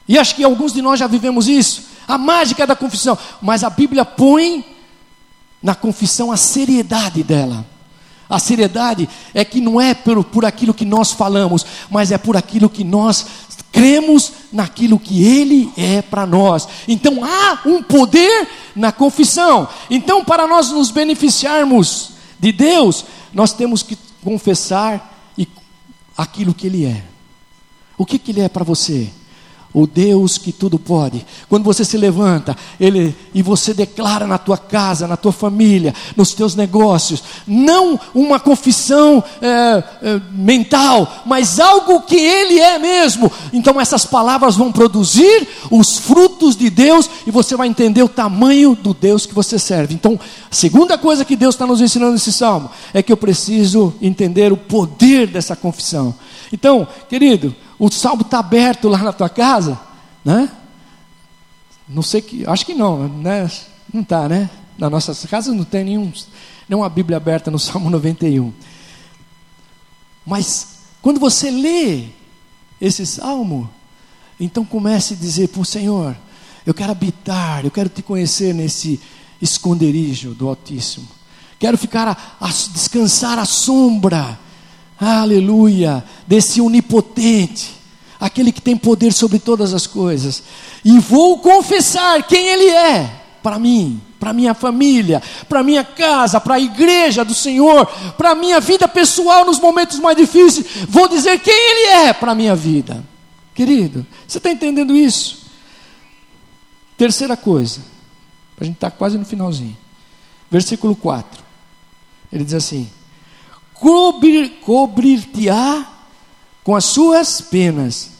[0.08, 3.69] e acho que alguns de nós já vivemos isso a mágica da confissão, mas a
[3.69, 4.65] Bíblia põe
[5.62, 7.63] na confissão a seriedade dela.
[8.28, 12.36] A seriedade é que não é por, por aquilo que nós falamos, mas é por
[12.36, 13.26] aquilo que nós
[13.72, 16.67] cremos naquilo que Ele é para nós.
[16.88, 19.67] Então há um poder na confissão.
[19.88, 25.15] Então, para nós nos beneficiarmos de Deus, nós temos que confessar
[26.17, 27.04] aquilo que Ele é.
[27.98, 29.12] O que, que Ele é para você?
[29.74, 31.26] O Deus que tudo pode.
[31.48, 36.34] Quando você se levanta, ele e você declara na tua casa, na tua família, nos
[36.34, 43.32] teus negócios, não uma confissão é, é, mental, mas algo que Ele é mesmo.
[43.54, 48.76] Então essas palavras vão produzir os frutos de Deus e você vai entender o tamanho
[48.76, 49.94] do Deus que você serve.
[49.94, 53.94] Então, a segunda coisa que Deus está nos ensinando nesse salmo é que eu preciso
[54.02, 56.14] entender o poder dessa confissão.
[56.52, 59.80] Então, querido, o salmo está aberto lá na tua casa,
[60.24, 60.52] né?
[61.88, 63.50] Não sei que, acho que não, né?
[63.92, 64.50] Não está, né?
[64.78, 66.12] Na nossa casa não tem nenhum,
[66.68, 68.54] nenhuma Bíblia aberta no Salmo 91.
[70.26, 72.10] Mas quando você lê
[72.80, 73.70] esse salmo,
[74.39, 76.15] então comece a dizer para o Senhor:
[76.65, 79.00] Eu quero habitar, eu quero te conhecer nesse
[79.42, 81.08] esconderijo do Altíssimo.
[81.58, 84.38] Quero ficar a, a descansar à sombra
[85.00, 87.76] aleluia, desse onipotente,
[88.20, 90.44] aquele que tem poder sobre todas as coisas,
[90.84, 96.56] e vou confessar quem Ele é para mim, para minha família, para minha casa, para
[96.56, 97.86] a igreja do Senhor,
[98.18, 102.56] para minha vida pessoal nos momentos mais difíceis, vou dizer quem Ele é para minha
[102.56, 103.04] vida,
[103.56, 105.40] querido, você está entendendo isso?
[106.98, 107.82] Terceira coisa,
[108.60, 109.78] a gente está quase no finalzinho,
[110.52, 111.42] versículo 4,
[112.32, 112.90] ele diz assim:
[113.80, 115.88] cobrir-te-á cobrir
[116.63, 118.12] com as suas penas,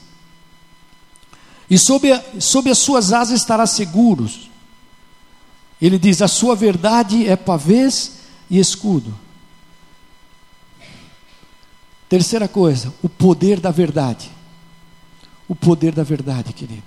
[1.70, 4.50] e sob, sob as suas asas estarás seguros.
[5.80, 8.20] Ele diz: a sua verdade é pavês
[8.50, 9.14] e escudo.
[12.10, 14.32] Terceira coisa, o poder da verdade.
[15.48, 16.84] O poder da verdade, querido.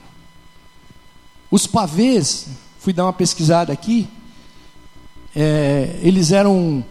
[1.48, 2.48] Os pavês,
[2.80, 4.08] fui dar uma pesquisada aqui,
[5.34, 6.84] é, eles eram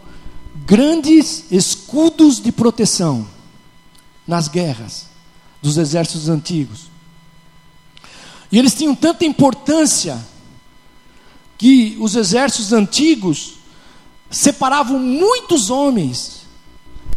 [0.64, 3.26] grandes escudos de proteção
[4.26, 5.06] nas guerras
[5.60, 6.90] dos exércitos antigos.
[8.50, 10.18] E eles tinham tanta importância
[11.56, 13.54] que os exércitos antigos
[14.30, 16.42] separavam muitos homens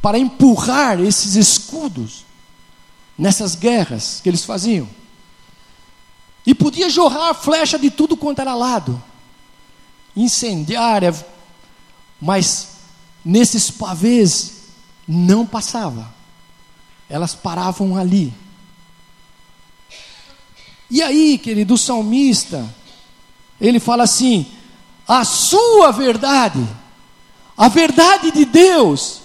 [0.01, 2.23] para empurrar esses escudos
[3.17, 4.87] nessas guerras que eles faziam.
[6.45, 9.01] E podia jorrar flecha de tudo quanto era lado,
[10.15, 11.13] incendiária,
[12.21, 12.74] mas
[13.25, 14.67] nesses pavês
[15.07, 16.13] não passava.
[17.09, 18.31] Elas paravam ali.
[20.89, 22.73] E aí, querido, o salmista,
[23.59, 24.45] ele fala assim:
[25.07, 26.65] a sua verdade,
[27.57, 29.21] a verdade de Deus,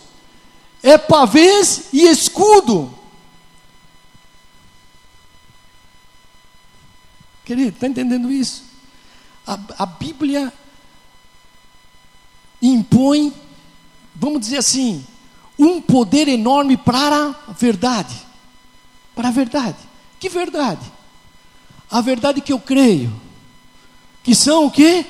[0.82, 2.94] é pavês e escudo.
[7.44, 8.64] Querido, está entendendo isso?
[9.46, 10.52] A, a Bíblia
[12.62, 13.34] impõe
[14.20, 15.04] vamos dizer assim,
[15.58, 18.14] um poder enorme para a verdade.
[19.16, 19.78] Para a verdade.
[20.20, 21.00] Que verdade?
[21.90, 23.12] a verdade que eu creio,
[24.22, 25.04] que são o quê?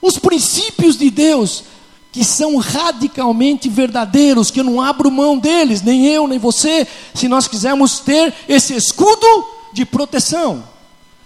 [0.00, 1.64] Os princípios de Deus,
[2.12, 7.26] que são radicalmente verdadeiros, que eu não abro mão deles, nem eu, nem você, se
[7.26, 9.26] nós quisermos ter esse escudo
[9.72, 10.62] de proteção.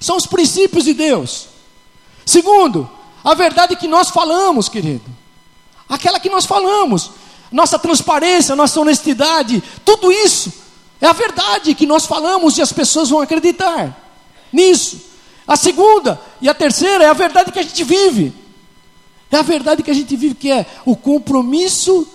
[0.01, 1.49] São os princípios de Deus.
[2.25, 2.89] Segundo,
[3.23, 5.05] a verdade que nós falamos, querido.
[5.93, 7.11] Aquela que nós falamos,
[7.51, 10.51] nossa transparência, nossa honestidade, tudo isso
[11.03, 13.95] é a verdade que nós falamos e as pessoas vão acreditar
[14.51, 15.03] nisso.
[15.47, 18.33] A segunda e a terceira é a verdade que a gente vive.
[19.31, 22.09] É a verdade que a gente vive, que é o compromisso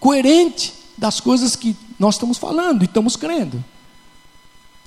[0.00, 3.64] coerente das coisas que nós estamos falando e estamos crendo.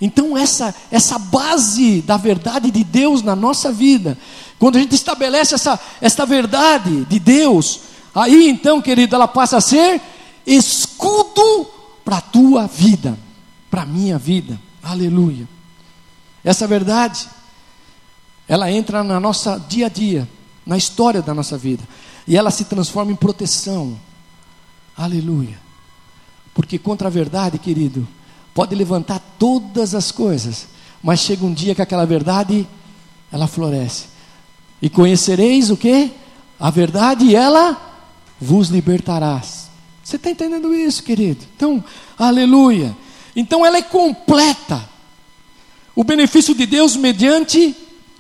[0.02, 4.18] Então, essa, essa base da verdade de Deus na nossa vida,
[4.60, 9.62] quando a gente estabelece essa, essa verdade de Deus, aí então, querido, ela passa a
[9.62, 10.02] ser
[10.46, 11.68] escudo
[12.04, 13.18] para a tua vida,
[13.70, 14.60] para a minha vida.
[14.82, 15.48] Aleluia.
[16.44, 17.28] Essa verdade,
[18.48, 20.28] ela entra na nossa dia a dia,
[20.66, 21.84] na história da nossa vida,
[22.28, 23.98] e ela se transforma em proteção.
[24.96, 25.60] Aleluia.
[26.54, 28.08] Porque contra a verdade, querido,
[28.54, 30.68] pode levantar todas as coisas,
[31.02, 32.68] mas chega um dia que aquela verdade
[33.32, 34.06] ela floresce.
[34.82, 36.12] E conhecereis o que?
[36.60, 37.93] A verdade ela
[38.44, 39.70] vos libertarás.
[40.04, 41.46] Você está entendendo isso, querido?
[41.56, 41.84] Então,
[42.18, 42.96] aleluia.
[43.36, 44.88] Então ela é completa.
[45.96, 47.76] O benefício de Deus mediante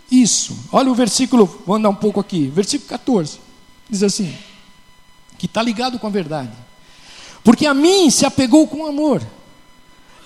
[0.09, 0.57] isso.
[0.71, 2.47] Olha o versículo, vou andar um pouco aqui.
[2.47, 3.39] Versículo 14.
[3.89, 4.33] Diz assim:
[5.37, 6.51] que está ligado com a verdade.
[7.43, 9.21] Porque a mim se apegou com amor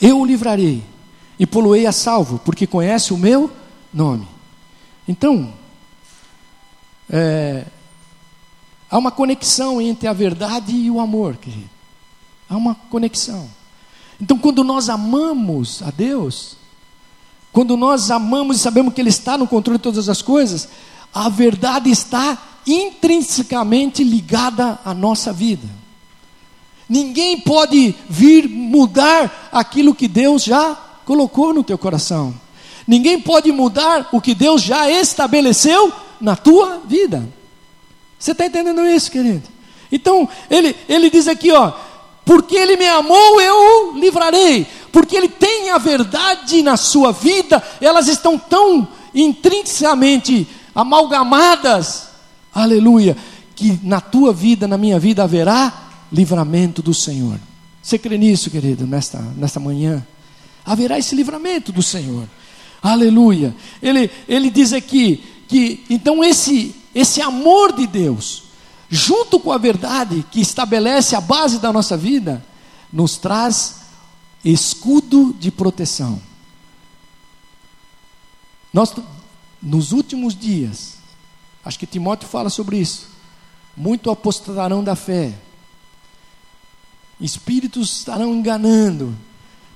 [0.01, 0.83] eu o livrarei
[1.39, 3.51] e poluei a salvo, porque conhece o meu
[3.93, 4.27] nome.
[5.07, 5.53] Então,
[7.09, 7.65] é,
[8.89, 11.69] há uma conexão entre a verdade e o amor, querido.
[12.49, 13.49] Há uma conexão.
[14.19, 16.57] Então, quando nós amamos a Deus,
[17.51, 20.69] quando nós amamos e sabemos que Ele está no controle de todas as coisas,
[21.13, 25.67] a verdade está intrinsecamente ligada à nossa vida.
[26.89, 32.33] Ninguém pode vir mudar aquilo que Deus já colocou no teu coração.
[32.87, 37.27] Ninguém pode mudar o que Deus já estabeleceu na tua vida.
[38.17, 39.43] Você está entendendo isso, querido?
[39.91, 41.71] Então, ele, ele diz aqui, ó,
[42.25, 43.55] porque ele me amou, eu
[43.93, 44.67] o livrarei.
[44.91, 52.09] Porque ele tem a verdade na sua vida, elas estão tão intrinsecamente amalgamadas,
[52.53, 53.15] aleluia,
[53.55, 57.39] que na tua vida, na minha vida haverá livramento do Senhor.
[57.81, 60.05] Você crê nisso, querido, nesta, nesta manhã?
[60.65, 62.27] Haverá esse livramento do Senhor.
[62.81, 63.55] Aleluia.
[63.81, 68.43] Ele, ele diz aqui que então esse, esse amor de Deus,
[68.89, 72.43] junto com a verdade que estabelece a base da nossa vida,
[72.91, 73.81] nos traz
[74.43, 76.21] escudo de proteção.
[78.73, 78.93] Nós,
[79.61, 80.95] nos últimos dias,
[81.63, 83.09] acho que Timóteo fala sobre isso,
[83.75, 85.35] muito apostatarão da fé,
[87.19, 89.15] Espíritos estarão enganando.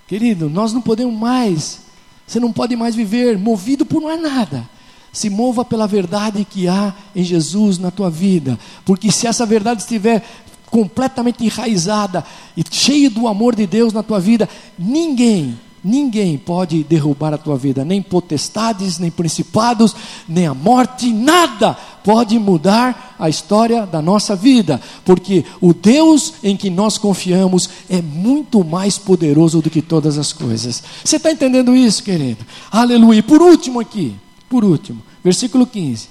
[0.07, 1.81] Querido, nós não podemos mais,
[2.27, 4.69] você não pode mais viver movido por mais nada.
[5.11, 9.81] Se mova pela verdade que há em Jesus na tua vida, porque se essa verdade
[9.81, 10.23] estiver
[10.69, 12.23] completamente enraizada
[12.55, 14.47] e cheia do amor de Deus na tua vida,
[14.79, 19.95] ninguém Ninguém pode derrubar a tua vida, nem potestades, nem principados,
[20.29, 26.55] nem a morte, nada pode mudar a história da nossa vida, porque o Deus em
[26.55, 30.83] que nós confiamos é muito mais poderoso do que todas as coisas.
[31.03, 32.45] Você está entendendo isso, querido?
[32.71, 33.17] Aleluia.
[33.17, 34.15] E por último aqui,
[34.51, 36.09] por último, versículo 15: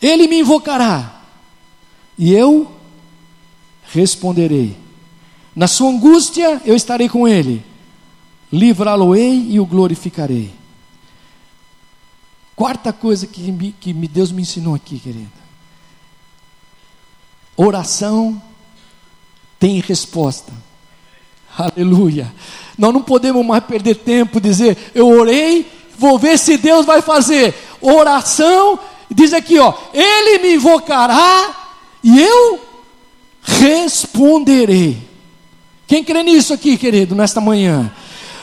[0.00, 1.20] Ele me invocará,
[2.16, 2.72] e eu
[3.92, 4.86] responderei
[5.56, 7.64] na sua angústia eu estarei com ele,
[8.52, 10.52] livrá-lo-ei e o glorificarei.
[12.54, 15.46] Quarta coisa que, me, que Deus me ensinou aqui, querida.
[17.56, 18.40] Oração
[19.58, 20.52] tem resposta.
[21.56, 22.30] Aleluia.
[22.76, 25.66] Nós não podemos mais perder tempo dizer, eu orei,
[25.98, 27.54] vou ver se Deus vai fazer.
[27.80, 28.78] Oração,
[29.10, 31.54] diz aqui, ó, ele me invocará
[32.02, 32.60] e eu
[33.42, 34.96] responderei.
[35.86, 37.92] Quem crê nisso aqui, querido, nesta manhã?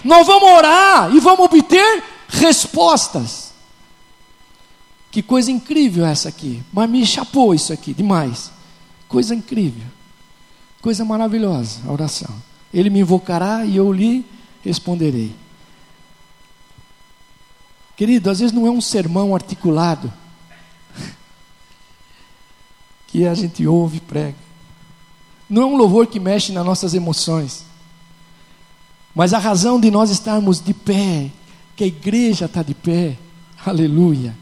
[0.04, 3.54] Nós vamos orar e vamos obter respostas.
[5.12, 6.64] Que coisa incrível essa aqui.
[6.72, 8.52] Mas me chapou isso aqui demais.
[9.08, 9.84] Coisa incrível.
[10.82, 12.34] Coisa maravilhosa a oração.
[12.74, 14.26] Ele me invocará e eu lhe
[14.64, 15.36] responderei.
[18.04, 20.12] Querido, às vezes não é um sermão articulado
[23.08, 24.36] que a gente ouve e prega.
[25.50, 27.64] Não é um louvor que mexe nas nossas emoções.
[29.16, 31.32] Mas a razão de nós estarmos de pé,
[31.78, 33.18] que a igreja está de pé,
[33.66, 34.36] aleluia,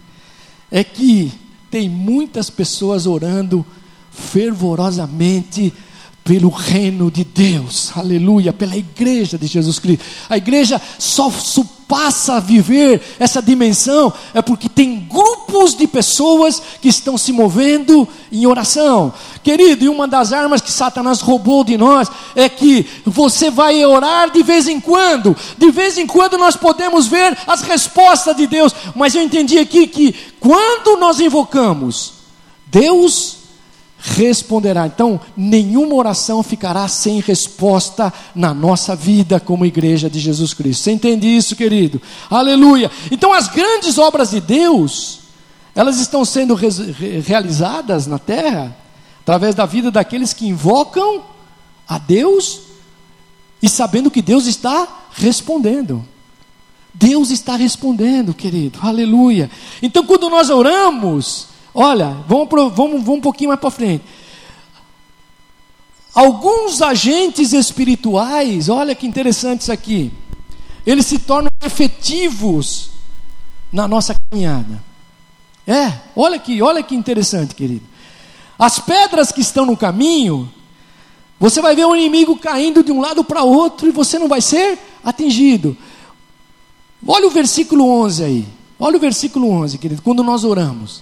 [0.71, 1.31] é que
[1.69, 3.63] tem muitas pessoas orando
[4.11, 5.71] fervorosamente
[6.23, 10.03] pelo reino de Deus, aleluia, pela igreja de Jesus Cristo.
[10.27, 16.61] A igreja só, só passa a viver essa dimensão é porque tem grupos de pessoas
[16.81, 19.13] que estão se movendo em oração.
[19.43, 24.31] Querido, e uma das armas que Satanás roubou de nós é que você vai orar
[24.31, 28.73] de vez em quando, de vez em quando nós podemos ver as respostas de Deus,
[28.95, 32.13] mas eu entendi aqui que quando nós invocamos,
[32.67, 33.40] Deus
[34.01, 34.87] responderá.
[34.87, 40.83] Então, nenhuma oração ficará sem resposta na nossa vida como igreja de Jesus Cristo.
[40.83, 42.01] Você entende isso, querido?
[42.29, 42.89] Aleluia.
[43.11, 45.19] Então, as grandes obras de Deus,
[45.75, 48.75] elas estão sendo re realizadas na terra
[49.21, 51.23] através da vida daqueles que invocam
[51.87, 52.61] a Deus
[53.61, 56.03] e sabendo que Deus está respondendo.
[56.93, 58.79] Deus está respondendo, querido.
[58.81, 59.49] Aleluia.
[59.81, 64.03] Então, quando nós oramos, Olha, vamos, pro, vamos, vamos um pouquinho mais para frente.
[66.13, 70.11] Alguns agentes espirituais, olha que interessante isso aqui,
[70.85, 72.91] eles se tornam efetivos
[73.71, 74.83] na nossa caminhada.
[75.65, 77.85] É, olha aqui, olha que interessante, querido.
[78.59, 80.51] As pedras que estão no caminho,
[81.39, 84.41] você vai ver o inimigo caindo de um lado para outro e você não vai
[84.41, 85.77] ser atingido.
[87.07, 88.47] Olha o versículo 11 aí.
[88.77, 91.01] Olha o versículo 11, querido, quando nós oramos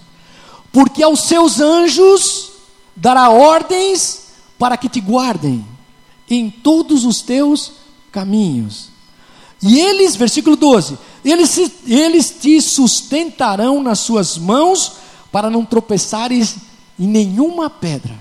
[0.72, 2.52] porque aos seus anjos
[2.94, 5.66] dará ordens para que te guardem
[6.28, 7.72] em todos os teus
[8.12, 8.88] caminhos.
[9.62, 14.92] E eles, versículo 12, eles, eles te sustentarão nas suas mãos
[15.32, 16.56] para não tropeçares
[16.98, 18.18] em nenhuma pedra.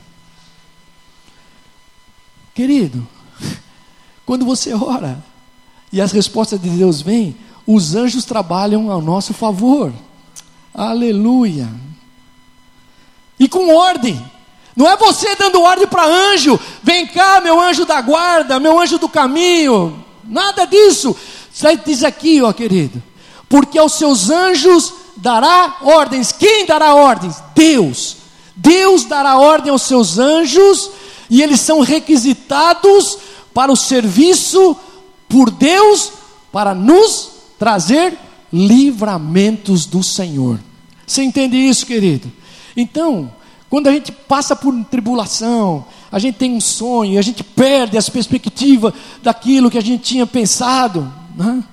[2.54, 3.08] Querido,
[4.26, 5.24] quando você ora
[5.94, 7.36] e as respostas de Deus vêm,
[7.66, 9.94] os anjos trabalham ao nosso favor.
[10.74, 11.89] Aleluia
[13.40, 14.22] e com ordem.
[14.76, 18.98] Não é você dando ordem para anjo, vem cá, meu anjo da guarda, meu anjo
[18.98, 20.04] do caminho.
[20.24, 21.16] Nada disso.
[21.86, 23.02] Diz aqui, ó querido,
[23.50, 26.32] porque aos seus anjos dará ordens.
[26.32, 27.36] Quem dará ordens?
[27.54, 28.18] Deus.
[28.56, 30.92] Deus dará ordem aos seus anjos
[31.30, 33.18] e eles são requisitados
[33.54, 34.76] para o serviço
[35.28, 36.12] por Deus
[36.52, 38.18] para nos trazer
[38.52, 40.60] livramentos do Senhor.
[41.06, 42.32] Você entende isso, querido?
[42.80, 43.32] Então,
[43.70, 48.10] quando a gente passa por tribulação, a gente tem um sonho, a gente perde as
[48.10, 51.64] perspectivas daquilo que a gente tinha pensado, né?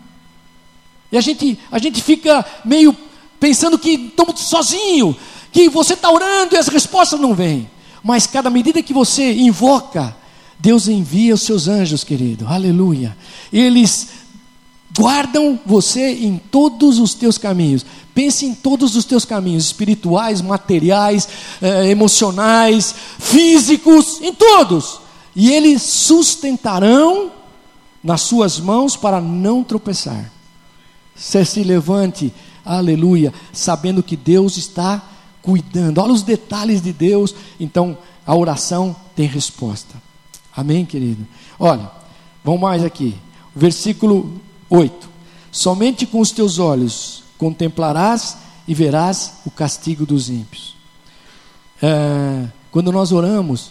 [1.11, 2.95] e a gente, a gente fica meio
[3.41, 5.17] pensando que estamos sozinho,
[5.53, 7.71] que você está orando e as respostas não vêm.
[8.03, 10.15] Mas cada medida que você invoca,
[10.59, 13.17] Deus envia os seus anjos, querido, aleluia.
[13.53, 14.09] Eles
[14.99, 17.85] guardam você em todos os teus caminhos.
[18.15, 21.29] Pense em todos os teus caminhos, espirituais, materiais,
[21.61, 25.01] eh, emocionais, físicos, em todos.
[25.35, 27.31] E eles sustentarão
[28.03, 30.33] nas suas mãos para não tropeçar.
[31.15, 32.33] Você se levante,
[32.65, 35.03] aleluia, sabendo que Deus está
[35.43, 35.99] cuidando.
[35.99, 37.35] Olha os detalhes de Deus.
[37.61, 39.95] Então, a oração tem resposta.
[40.57, 41.27] Amém, querido?
[41.59, 41.91] Olha,
[42.43, 43.15] vamos mais aqui.
[43.55, 45.09] Versículo 8.
[45.51, 48.37] Somente com os teus olhos contemplarás
[48.67, 50.75] e verás o castigo dos ímpios.
[51.83, 53.71] É, quando nós oramos,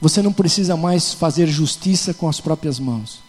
[0.00, 3.20] você não precisa mais fazer justiça com as próprias mãos.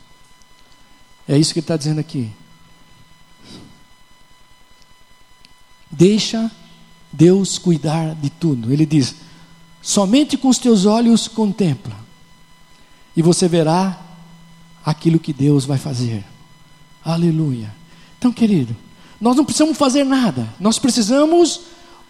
[1.27, 2.31] É isso que ele está dizendo aqui.
[5.89, 6.49] Deixa
[7.11, 8.71] Deus cuidar de tudo.
[8.71, 9.15] Ele diz:
[9.81, 11.95] somente com os teus olhos contempla,
[13.15, 13.99] e você verá
[14.85, 16.30] aquilo que Deus vai fazer.
[17.03, 17.73] Aleluia.
[18.17, 18.75] Então, querido,
[19.19, 21.61] nós não precisamos fazer nada, nós precisamos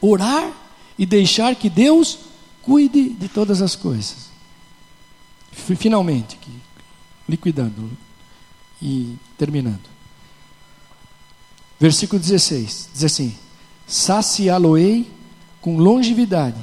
[0.01, 0.51] orar
[0.97, 2.19] e deixar que Deus
[2.61, 4.29] cuide de todas as coisas.
[5.51, 6.37] Finalmente,
[7.27, 7.89] liquidando
[8.81, 9.91] e terminando.
[11.79, 13.35] Versículo 16 diz assim:
[13.87, 15.09] Saciá-lo-ei
[15.59, 16.57] com longevidade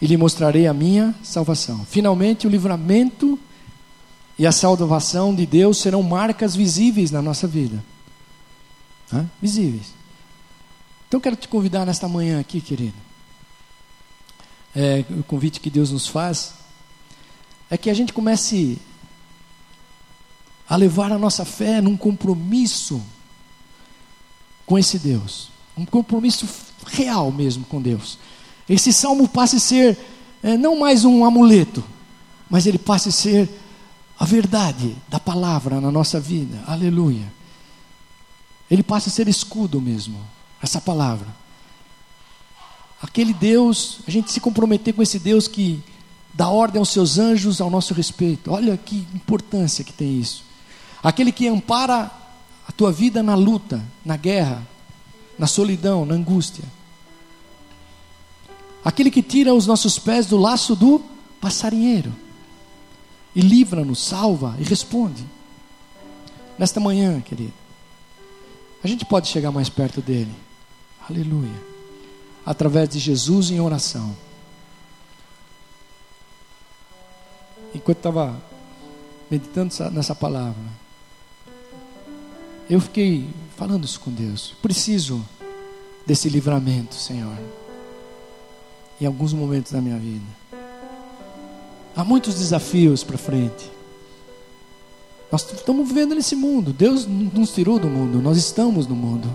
[0.00, 1.84] e lhe mostrarei a minha salvação.
[1.84, 3.38] Finalmente, o livramento
[4.40, 7.84] e a salvação de Deus serão marcas visíveis na nossa vida
[9.12, 9.28] né?
[9.38, 9.92] visíveis.
[11.06, 12.94] Então quero te convidar nesta manhã aqui, querido.
[14.74, 16.54] É, o convite que Deus nos faz
[17.68, 18.78] é que a gente comece
[20.66, 23.02] a levar a nossa fé num compromisso
[24.64, 26.48] com esse Deus, um compromisso
[26.86, 28.18] real mesmo com Deus.
[28.66, 29.98] Esse salmo passe a ser
[30.42, 31.84] é, não mais um amuleto,
[32.48, 33.50] mas ele passe a ser
[34.20, 36.62] a verdade da palavra na nossa vida.
[36.66, 37.32] Aleluia.
[38.70, 40.20] ele passa a ser escudo mesmo,
[40.62, 41.26] essa palavra.
[43.00, 45.82] Aquele Deus, a gente se comprometer com esse Deus que
[46.34, 48.52] dá ordem aos seus anjos ao nosso respeito.
[48.52, 50.44] Olha que importância que tem isso.
[51.02, 52.10] Aquele que ampara
[52.68, 54.62] a tua vida na luta, na guerra,
[55.38, 56.64] na solidão, na angústia.
[58.84, 61.02] Aquele que tira os nossos pés do laço do
[61.40, 62.14] passarinheiro
[63.34, 65.24] e livra-nos, salva e responde.
[66.58, 67.52] Nesta manhã, querido,
[68.82, 70.34] a gente pode chegar mais perto dele.
[71.08, 71.62] Aleluia.
[72.44, 74.16] Através de Jesus em oração.
[77.74, 78.42] Enquanto estava
[79.30, 80.80] meditando nessa palavra,
[82.68, 84.54] eu fiquei falando isso com Deus.
[84.60, 85.24] Preciso
[86.06, 87.38] desse livramento, Senhor.
[89.00, 90.39] Em alguns momentos da minha vida.
[91.96, 93.70] Há muitos desafios para frente.
[95.30, 96.72] Nós estamos vivendo nesse mundo.
[96.72, 98.20] Deus nos tirou do mundo.
[98.20, 99.32] Nós estamos no mundo.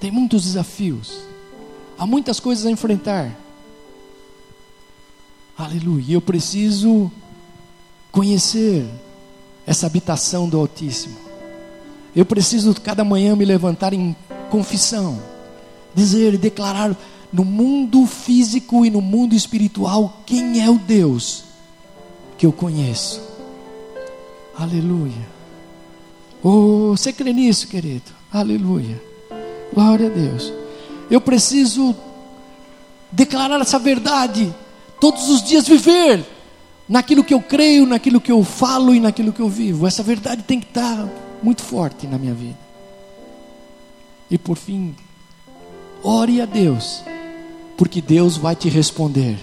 [0.00, 1.20] Tem muitos desafios.
[1.96, 3.36] Há muitas coisas a enfrentar.
[5.56, 6.14] Aleluia.
[6.14, 7.10] Eu preciso
[8.10, 8.86] conhecer
[9.66, 11.16] essa habitação do Altíssimo.
[12.14, 14.16] Eu preciso cada manhã me levantar em
[14.50, 15.22] confissão,
[15.94, 16.96] dizer e declarar
[17.32, 21.44] no mundo físico e no mundo espiritual quem é o Deus
[22.36, 23.20] que eu conheço.
[24.56, 25.28] Aleluia.
[26.42, 28.10] Oh, você crê nisso, querido?
[28.32, 29.02] Aleluia.
[29.72, 30.52] Glória a Deus.
[31.10, 31.94] Eu preciso
[33.10, 34.54] declarar essa verdade
[35.00, 36.24] todos os dias, viver
[36.88, 39.86] naquilo que eu creio, naquilo que eu falo e naquilo que eu vivo.
[39.86, 41.08] Essa verdade tem que estar
[41.42, 42.58] muito forte na minha vida.
[44.30, 44.94] E por fim,
[46.02, 47.02] ore a Deus
[47.78, 49.38] porque Deus vai te responder.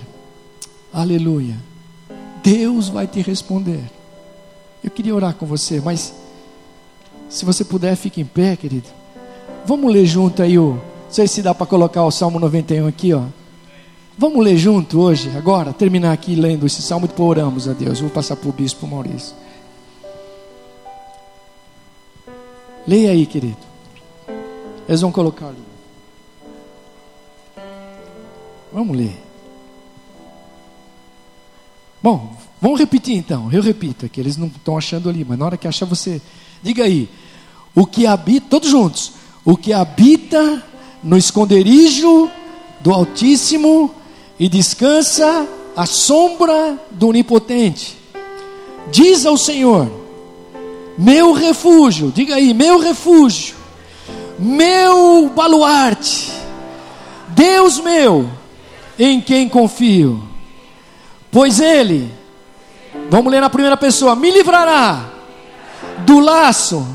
[0.94, 1.56] Aleluia.
[2.44, 3.82] Deus vai te responder.
[4.84, 6.14] Eu queria orar com você, mas
[7.30, 8.90] se você puder, fique em pé, querido.
[9.66, 10.74] Vamos ler junto aí o.
[10.74, 13.24] Não sei se dá para colocar o Salmo 91 aqui, ó.
[14.18, 18.00] Vamos ler junto hoje, agora, terminar aqui lendo esse salmo e depois oramos a Deus.
[18.00, 19.34] Eu vou passar para o bispo Maurício.
[22.86, 23.58] Leia aí, querido.
[24.88, 25.75] Eles vão colocar ali.
[28.76, 29.18] Vamos ler.
[32.04, 33.50] Bom, vamos repetir então.
[33.50, 36.22] Eu repito, é que eles não estão achando ali, mas na hora que achar você,
[36.62, 37.08] diga aí.
[37.74, 39.14] O que habita, todos juntos.
[39.46, 40.62] O que habita
[41.02, 42.30] no esconderijo
[42.82, 43.96] do Altíssimo
[44.38, 47.98] e descansa à sombra do Onipotente.
[48.92, 49.90] Diz ao Senhor:
[50.98, 53.56] Meu refúgio, diga aí, meu refúgio,
[54.38, 56.30] meu baluarte,
[57.30, 58.30] Deus meu
[58.98, 60.22] em quem confio.
[61.32, 62.12] Pois ele,
[63.10, 65.10] vamos ler na primeira pessoa, me livrará
[66.06, 66.86] do laço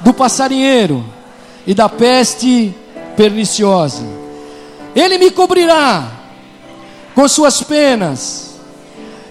[0.00, 1.04] do passarinheiro
[1.66, 2.74] e da peste
[3.16, 4.04] perniciosa.
[4.94, 6.10] Ele me cobrirá
[7.14, 8.56] com suas penas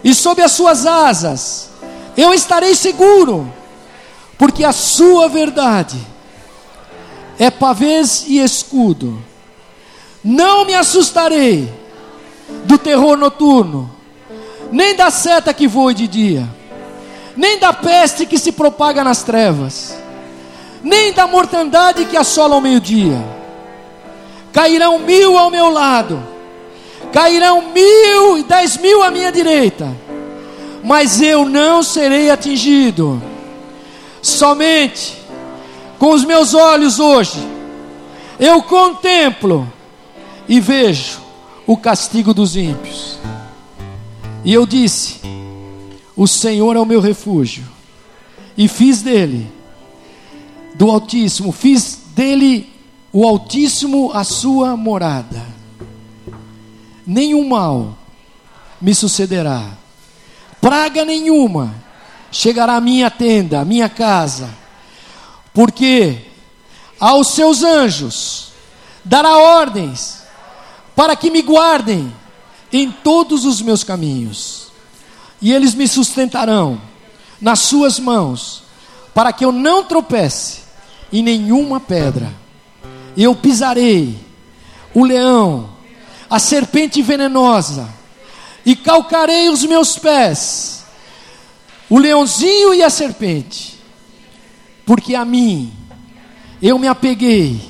[0.04, 1.70] e sob as suas asas
[2.16, 3.52] eu estarei seguro,
[4.38, 6.00] porque a sua verdade
[7.38, 9.22] é pavês e escudo.
[10.24, 11.72] Não me assustarei
[12.66, 13.90] do terror noturno,
[14.72, 16.48] nem da seta que voa de dia,
[17.38, 19.96] nem da peste que se propaga nas trevas,
[20.84, 23.24] nem da mortandade que assola ao meio-dia.
[24.52, 26.22] Cairão mil ao meu lado,
[27.12, 29.96] cairão mil e dez mil à minha direita,
[30.84, 33.22] mas eu não serei atingido.
[34.22, 35.18] Somente
[36.00, 37.40] com os meus olhos hoje,
[38.40, 39.72] eu contemplo
[40.48, 41.25] e vejo
[41.68, 43.18] o castigo dos ímpios.
[44.44, 45.20] E eu disse:
[46.16, 47.64] O Senhor é o meu refúgio,
[48.58, 49.52] e fiz dele,
[50.76, 52.72] do Altíssimo, fiz dele
[53.12, 55.46] o Altíssimo a sua morada.
[57.06, 57.98] Nenhum mal
[58.82, 59.72] me sucederá,
[60.60, 61.86] praga nenhuma
[62.32, 64.50] chegará à minha tenda, à minha casa,
[65.54, 66.18] porque
[67.00, 68.52] aos seus anjos
[69.06, 70.25] dará ordens
[70.96, 72.14] para que me guardem
[72.72, 74.68] em todos os meus caminhos,
[75.42, 76.80] e eles me sustentarão
[77.40, 78.64] nas suas mãos,
[79.14, 80.62] para que eu não tropece
[81.12, 82.34] em nenhuma pedra.
[83.16, 84.18] Eu pisarei
[84.94, 85.70] o leão,
[86.30, 87.90] a serpente venenosa,
[88.66, 90.84] e calcarei os meus pés,
[91.90, 93.80] o leãozinho e a serpente,
[94.86, 95.72] porque a mim
[96.62, 97.62] eu me apeguei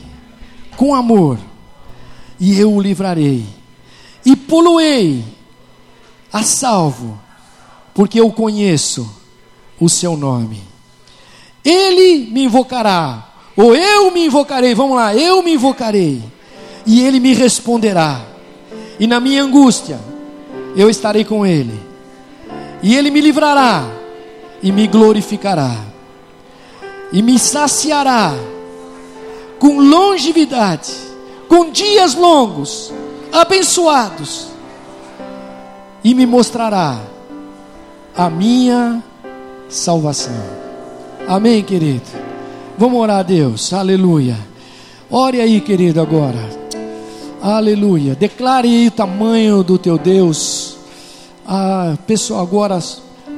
[0.77, 1.37] com amor
[2.39, 3.45] e eu o livrarei,
[4.25, 5.23] e poluei
[6.31, 7.19] a salvo,
[7.93, 9.09] porque eu conheço
[9.79, 10.61] o seu nome.
[11.63, 16.21] Ele me invocará Ou eu me invocarei, vamos lá, eu me invocarei,
[16.85, 18.21] e ele me responderá.
[18.99, 19.99] E na minha angústia,
[20.75, 21.79] eu estarei com ele.
[22.83, 23.87] E ele me livrará
[24.61, 25.73] e me glorificará.
[27.13, 28.33] E me saciará
[29.57, 30.91] com longevidade,
[31.47, 32.91] com dias longos,
[33.31, 34.47] abençoados.
[36.03, 37.01] E me mostrará
[38.15, 39.03] a minha
[39.67, 40.35] salvação.
[41.27, 42.03] Amém, querido.
[42.77, 43.73] Vamos orar a Deus.
[43.73, 44.37] Aleluia.
[45.09, 46.37] Ore aí, querido, agora.
[47.41, 48.15] Aleluia.
[48.15, 50.77] Declare aí o tamanho do teu Deus.
[51.47, 52.79] Ah, pessoal, agora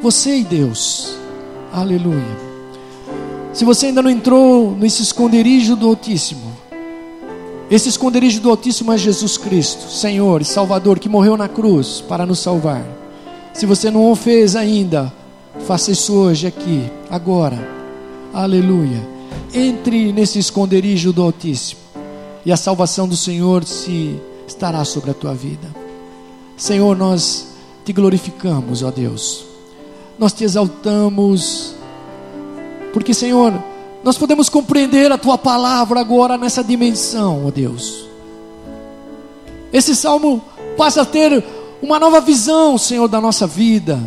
[0.02, 1.16] você e Deus.
[1.72, 2.48] Aleluia.
[3.54, 6.57] Se você ainda não entrou nesse esconderijo do Altíssimo,
[7.70, 12.26] esse esconderijo do Altíssimo é Jesus Cristo, Senhor e Salvador, que morreu na cruz para
[12.26, 12.86] nos salvar.
[13.54, 15.12] Se você não o fez ainda,
[15.66, 17.58] faça isso hoje, aqui, agora.
[18.34, 19.06] Aleluia.
[19.54, 21.82] Entre nesse esconderijo do Altíssimo
[22.46, 25.68] e a salvação do Senhor se estará sobre a tua vida.
[26.56, 27.50] Senhor, nós
[27.84, 29.46] te glorificamos, ó Deus.
[30.18, 31.76] Nós te exaltamos,
[32.94, 33.54] porque, Senhor,
[34.04, 38.06] nós podemos compreender a tua palavra agora nessa dimensão, ó Deus.
[39.72, 40.42] Esse salmo
[40.78, 41.44] passa a ter
[41.82, 44.00] uma nova visão, Senhor, da nossa vida,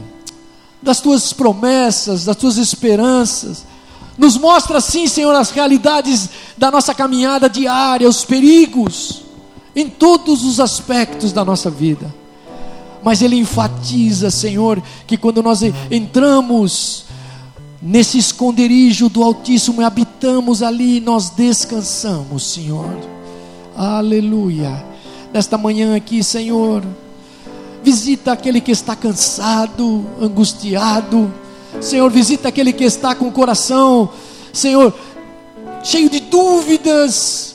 [0.80, 3.64] das tuas promessas, das tuas esperanças,
[4.16, 9.22] nos mostra sim, Senhor, as realidades da nossa caminhada diária, os perigos,
[9.74, 12.14] em todos os aspectos da nossa vida.
[13.02, 17.04] Mas Ele enfatiza, Senhor, que quando nós entramos
[17.80, 22.96] nesse esconderijo do Altíssimo e habitamos ali, nós descansamos, Senhor.
[23.76, 24.84] Aleluia.
[25.32, 26.84] Nesta manhã aqui, Senhor,
[27.82, 31.32] visita aquele que está cansado, angustiado,
[31.80, 34.10] Senhor, visita aquele que está com o coração,
[34.52, 34.92] Senhor,
[35.82, 37.49] cheio de dúvidas,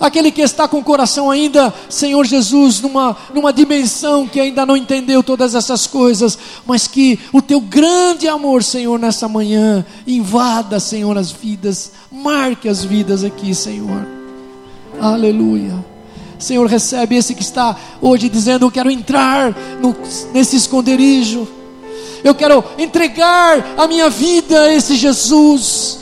[0.00, 4.76] aquele que está com o coração ainda, Senhor Jesus, numa, numa dimensão que ainda não
[4.76, 11.16] entendeu todas essas coisas, mas que o teu grande amor, Senhor, nessa manhã, invada, Senhor,
[11.18, 14.06] as vidas, marque as vidas aqui, Senhor.
[15.00, 15.84] Aleluia.
[16.38, 19.94] Senhor, recebe esse que está hoje dizendo: Eu quero entrar no,
[20.32, 21.46] nesse esconderijo
[22.22, 25.99] eu quero entregar a minha vida a esse Jesus.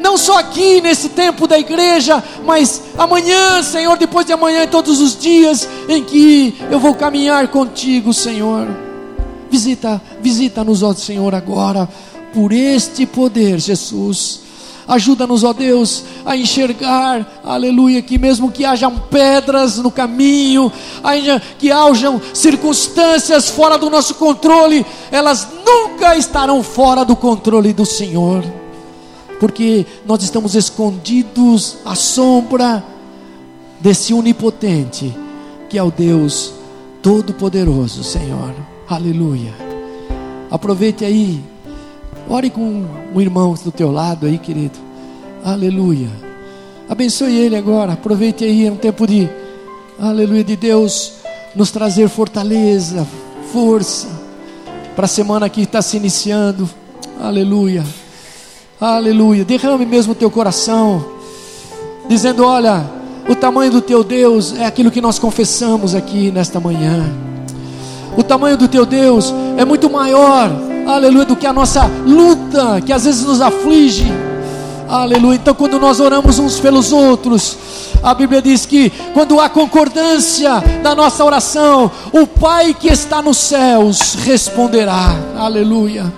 [0.00, 5.18] Não só aqui nesse tempo da igreja, mas amanhã, Senhor, depois de amanhã, todos os
[5.18, 8.68] dias em que eu vou caminhar contigo, Senhor.
[9.50, 11.88] Visita, visita-nos, ó Senhor, agora,
[12.32, 14.50] por este poder, Jesus
[14.90, 20.72] Ajuda-nos, ó Deus, a enxergar, aleluia, que mesmo que hajam pedras no caminho,
[21.60, 28.42] que hajam circunstâncias fora do nosso controle, elas nunca estarão fora do controle do Senhor,
[29.40, 32.84] porque nós estamos escondidos à sombra
[33.80, 35.12] desse onipotente,
[35.68, 36.52] que é o Deus
[37.02, 38.54] Todo-Poderoso, Senhor,
[38.88, 39.52] aleluia.
[40.50, 41.42] Aproveite aí
[42.30, 44.78] Ore com um irmão do teu lado aí, querido.
[45.44, 46.08] Aleluia.
[46.88, 47.94] Abençoe ele agora.
[47.94, 49.28] Aproveite aí é um tempo de
[49.98, 51.14] aleluia de Deus
[51.56, 53.04] nos trazer fortaleza,
[53.52, 54.06] força
[54.94, 56.70] para a semana que está se iniciando.
[57.20, 57.84] Aleluia.
[58.80, 59.44] Aleluia.
[59.44, 61.04] Derrame mesmo o teu coração,
[62.08, 62.84] dizendo: Olha,
[63.28, 67.04] o tamanho do teu Deus é aquilo que nós confessamos aqui nesta manhã.
[68.16, 70.50] O tamanho do teu Deus é muito maior
[70.86, 74.06] aleluia, do que a nossa luta, que às vezes nos aflige,
[74.88, 75.36] aleluia.
[75.36, 77.56] Então, quando nós oramos uns pelos outros,
[78.02, 83.38] a Bíblia diz que quando há concordância da nossa oração, o Pai que está nos
[83.38, 86.12] céus responderá, aleluia.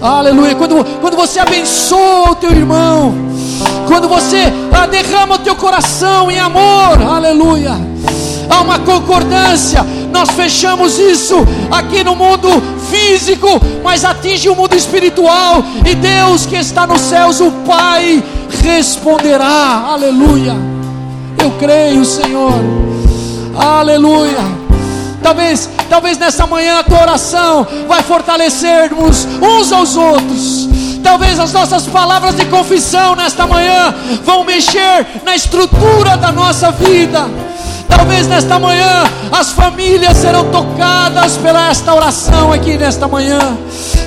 [0.00, 0.54] Aleluia.
[0.54, 3.14] Quando, quando você abençoa o teu irmão,
[3.86, 7.72] quando você ah, derrama o teu coração em amor, aleluia.
[8.48, 11.36] Há uma concordância, nós fechamos isso
[11.70, 12.48] aqui no mundo
[12.90, 13.48] físico,
[13.82, 15.64] mas atinge o mundo espiritual.
[15.84, 18.22] E Deus que está nos céus, o Pai,
[18.62, 19.84] responderá.
[19.92, 20.54] Aleluia.
[21.42, 22.54] Eu creio, Senhor.
[23.58, 24.65] Aleluia.
[25.26, 30.68] Talvez, talvez nessa manhã a tua oração vai fortalecermos uns aos outros.
[31.02, 37.28] Talvez as nossas palavras de confissão nesta manhã vão mexer na estrutura da nossa vida.
[37.88, 39.02] Talvez nesta manhã
[39.32, 43.40] as famílias serão tocadas pela esta oração aqui nesta manhã.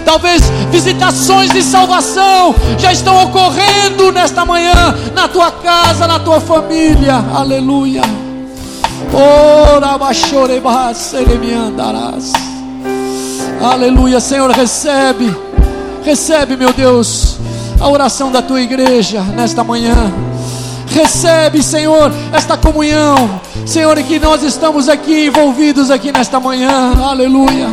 [0.05, 0.41] Talvez
[0.71, 7.15] visitações de salvação já estão ocorrendo nesta manhã na tua casa, na tua família.
[7.35, 8.28] Aleluia.
[9.13, 9.97] Ora,
[11.53, 12.31] andarás.
[13.61, 15.35] Aleluia, Senhor, recebe.
[16.03, 17.37] Recebe, meu Deus,
[17.79, 20.11] a oração da tua igreja nesta manhã.
[20.87, 23.41] Recebe, Senhor, esta comunhão.
[23.65, 26.93] Senhor, que nós estamos aqui envolvidos aqui nesta manhã.
[27.03, 27.67] Aleluia.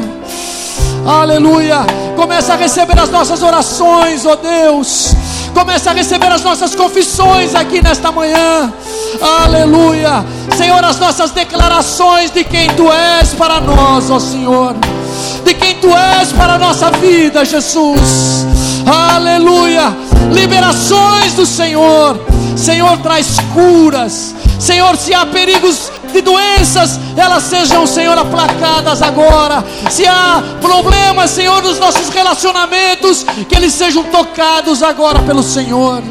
[1.06, 1.78] Aleluia.
[2.16, 5.14] Começa a receber as nossas orações, ó oh Deus.
[5.56, 8.70] Começa a receber as nossas confissões aqui nesta manhã.
[9.42, 10.22] Aleluia.
[10.54, 14.76] Senhor, as nossas declarações de quem tu és para nós, ó Senhor.
[15.46, 15.88] De quem tu
[16.20, 18.44] és para a nossa vida, Jesus.
[18.86, 19.96] Aleluia.
[20.30, 22.20] Liberações do Senhor.
[22.54, 24.34] Senhor, traz curas.
[24.60, 29.62] Senhor, se há perigos de doenças, elas sejam, Senhor, aplacadas agora.
[29.90, 36.02] Se há problemas, Senhor, nos nossos relacionamentos, que eles sejam tocados agora pelo Senhor.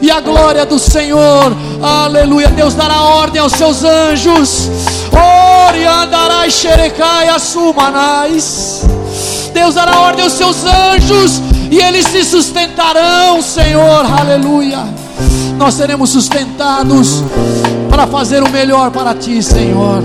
[0.00, 2.48] E a glória do Senhor, aleluia.
[2.48, 4.70] Deus dará ordem aos seus anjos.
[5.12, 8.82] Ore andarai xerecai assumanais.
[9.52, 14.78] Deus dará ordem aos seus anjos e eles se sustentarão, Senhor, aleluia.
[15.58, 17.22] Nós seremos sustentados
[18.00, 20.02] para fazer o melhor para Ti, Senhor.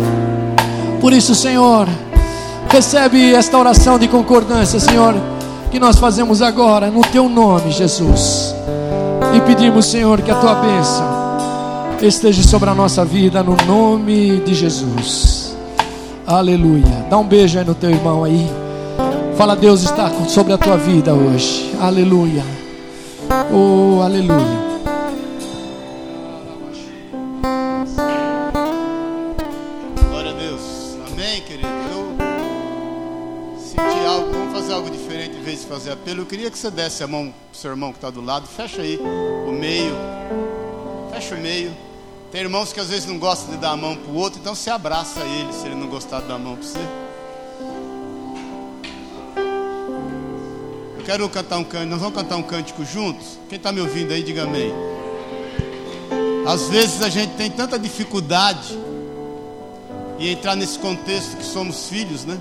[0.99, 1.87] Por isso, Senhor,
[2.69, 5.15] recebe esta oração de concordância, Senhor,
[5.71, 8.53] que nós fazemos agora, no Teu nome, Jesus.
[9.33, 11.05] E pedimos, Senhor, que a Tua bênção
[12.01, 15.55] esteja sobre a nossa vida, no nome de Jesus.
[16.27, 17.05] Aleluia.
[17.09, 18.45] Dá um beijo aí no teu irmão aí.
[19.37, 21.73] Fala, Deus está sobre a tua vida hoje.
[21.79, 22.43] Aleluia.
[23.53, 24.64] Oh, aleluia.
[35.63, 38.21] Fazer apelo, eu queria que você desse a mão pro seu irmão que está do
[38.21, 38.47] lado.
[38.47, 39.95] Fecha aí o meio.
[41.11, 41.73] Fecha o meio.
[42.31, 44.53] Tem irmãos que às vezes não gostam de dar a mão para o outro, então
[44.53, 46.79] você abraça ele se ele não gostar de dar a mão para você.
[50.97, 53.39] Eu quero cantar um cântico, nós vamos cantar um cântico juntos.
[53.47, 54.73] Quem está me ouvindo aí, diga amém.
[56.45, 58.77] Às vezes a gente tem tanta dificuldade
[60.19, 62.37] em entrar nesse contexto que somos filhos, né?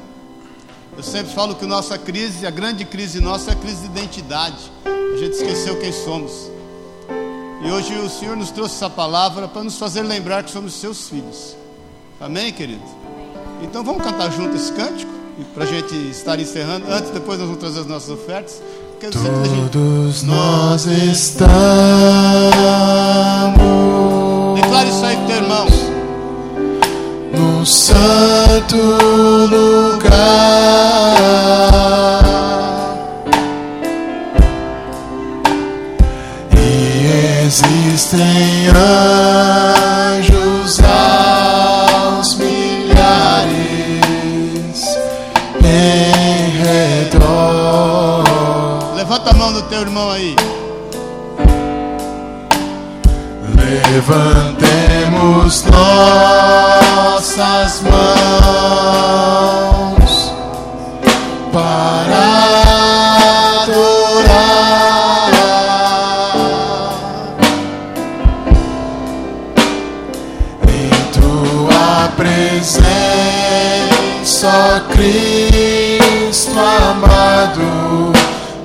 [0.97, 4.71] Eu sempre falo que nossa crise, a grande crise nossa é a crise de identidade.
[4.85, 6.51] A gente esqueceu quem somos.
[7.65, 11.09] E hoje o Senhor nos trouxe essa palavra para nos fazer lembrar que somos seus
[11.09, 11.57] filhos.
[12.21, 12.83] Amém, querido?
[13.63, 15.11] Então vamos cantar junto esse cântico
[15.53, 16.87] para a gente estar encerrando.
[16.89, 18.63] Antes, depois nós vamos trazer as nossas ofertas.
[19.01, 21.55] Todos nós estamos.
[24.55, 25.94] Declare isso aí teu irmão
[27.65, 28.77] no santo
[29.49, 30.13] lugar.
[36.55, 38.69] E existem
[40.19, 43.49] anjos aos milhares
[45.65, 46.51] em
[47.09, 48.25] redor.
[48.95, 50.37] Levanta a mão do teu irmão aí.
[55.25, 55.65] Levantemos
[57.23, 58.45] nossas mãos
[61.51, 62.25] para
[63.63, 64.03] adorar
[70.69, 72.85] em tua presença,
[74.93, 78.13] Cristo amado,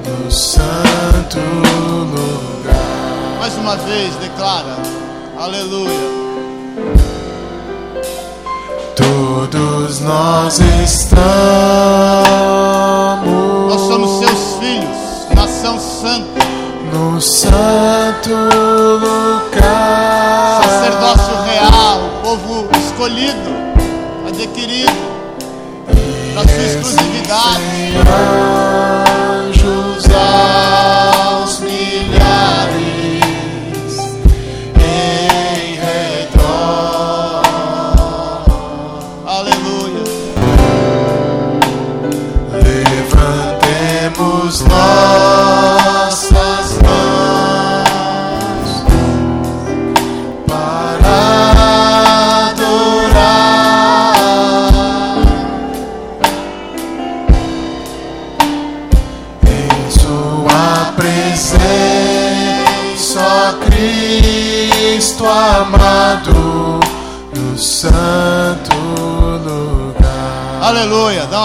[0.05, 2.75] no santo lugar.
[3.39, 4.75] Mais uma vez, declara.
[5.37, 6.08] Aleluia.
[9.51, 11.09] Todos nós estamos.
[13.67, 16.39] Nós somos seus filhos, nação santa.
[16.93, 18.29] No santo
[18.99, 20.61] lugar.
[20.63, 23.49] Sacerdócio real, povo escolhido,
[24.27, 24.93] adquirido,
[26.35, 27.68] da sua exclusividade.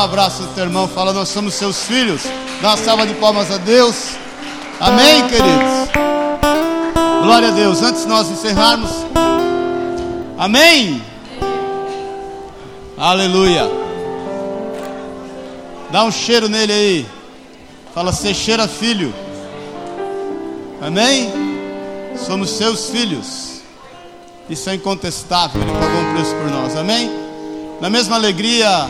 [0.05, 0.87] Abraço no teu irmão.
[0.87, 2.23] Fala, nós somos seus filhos.
[2.61, 4.11] Dá uma salva de palmas a Deus.
[4.79, 5.91] Amém, queridos.
[7.23, 7.83] Glória a Deus.
[7.83, 8.91] Antes de nós encerrarmos.
[10.39, 11.03] Amém.
[12.99, 13.69] Aleluia.
[15.91, 17.07] Dá um cheiro nele aí.
[17.95, 19.15] Fala, você cheira filho.
[20.83, 21.33] Amém?
[22.27, 23.63] Somos seus filhos.
[24.51, 25.63] Isso é incontestável.
[25.63, 26.77] Ele pagou um preço por nós.
[26.77, 27.11] Amém?
[27.81, 28.89] Na mesma alegria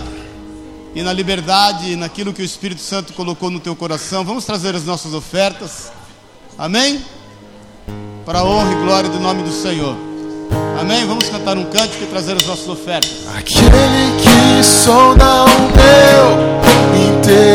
[0.95, 4.74] e na liberdade e naquilo que o Espírito Santo colocou no teu coração, vamos trazer
[4.74, 5.90] as nossas ofertas.
[6.57, 7.05] Amém?
[8.24, 9.97] Para a honra e glória do nome do Senhor.
[10.78, 11.07] Amém?
[11.07, 13.26] Vamos cantar um cântico e trazer as nossas ofertas.
[13.36, 17.53] Aquele que sonda o meu interior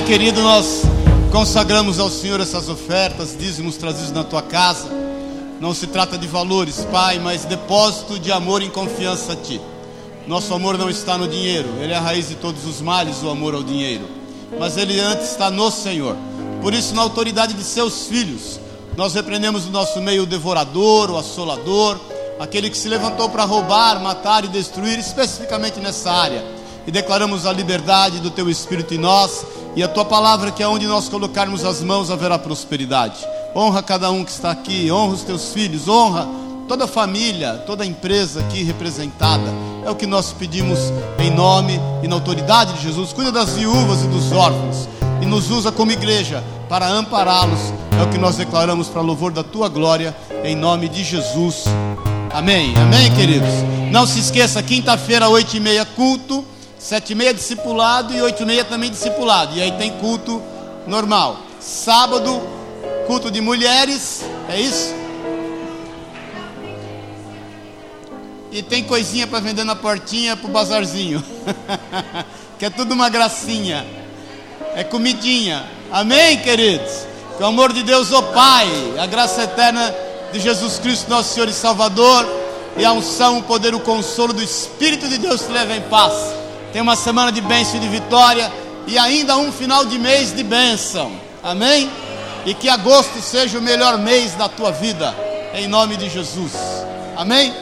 [0.00, 0.82] Pai querido, nós
[1.30, 4.88] consagramos ao Senhor essas ofertas, dízimos trazidos na tua casa.
[5.60, 9.60] Não se trata de valores, Pai, mas depósito de amor e confiança a Ti.
[10.26, 13.28] Nosso amor não está no dinheiro, ele é a raiz de todos os males, o
[13.28, 14.08] amor ao dinheiro.
[14.58, 16.16] Mas ele antes está no Senhor.
[16.62, 18.58] Por isso, na autoridade de seus filhos,
[18.96, 22.00] nós repreendemos no nosso meio o devorador, o assolador,
[22.38, 26.42] aquele que se levantou para roubar, matar e destruir, especificamente nessa área.
[26.86, 29.44] E declaramos a liberdade do teu Espírito em nós
[29.80, 33.26] e a tua palavra, que é onde nós colocarmos as mãos haverá prosperidade.
[33.56, 36.28] Honra cada um que está aqui, honra os teus filhos, honra
[36.68, 39.50] toda a família, toda a empresa aqui representada.
[39.82, 40.78] É o que nós pedimos
[41.18, 43.14] em nome e na autoridade de Jesus.
[43.14, 44.86] Cuida das viúvas e dos órfãos
[45.22, 47.72] e nos usa como igreja para ampará-los.
[47.98, 50.14] É o que nós declaramos para louvor da tua glória,
[50.44, 51.64] em nome de Jesus.
[52.34, 52.74] Amém.
[52.76, 53.48] Amém, queridos.
[53.90, 56.44] Não se esqueça, quinta-feira, oito e meia, culto.
[56.80, 58.14] Sete e meia, discipulado.
[58.14, 59.54] E oito e meia também discipulado.
[59.54, 60.42] E aí tem culto
[60.86, 61.38] normal.
[61.60, 62.40] Sábado,
[63.06, 64.24] culto de mulheres.
[64.48, 64.94] É isso?
[68.50, 71.22] E tem coisinha para vender na portinha pro bazarzinho.
[72.58, 73.86] que é tudo uma gracinha.
[74.74, 75.66] É comidinha.
[75.92, 77.06] Amém, queridos?
[77.36, 78.66] Que o amor de Deus, o Pai,
[78.98, 79.94] a graça eterna
[80.32, 82.26] de Jesus Cristo, nosso Senhor e Salvador,
[82.76, 86.39] e a unção, o poder, o consolo do Espírito de Deus te leva em paz.
[86.72, 88.50] Tem uma semana de bênção e de vitória
[88.86, 91.12] e ainda um final de mês de bênção.
[91.42, 91.90] Amém?
[92.46, 95.14] E que agosto seja o melhor mês da tua vida,
[95.54, 96.52] em nome de Jesus.
[97.16, 97.52] Amém?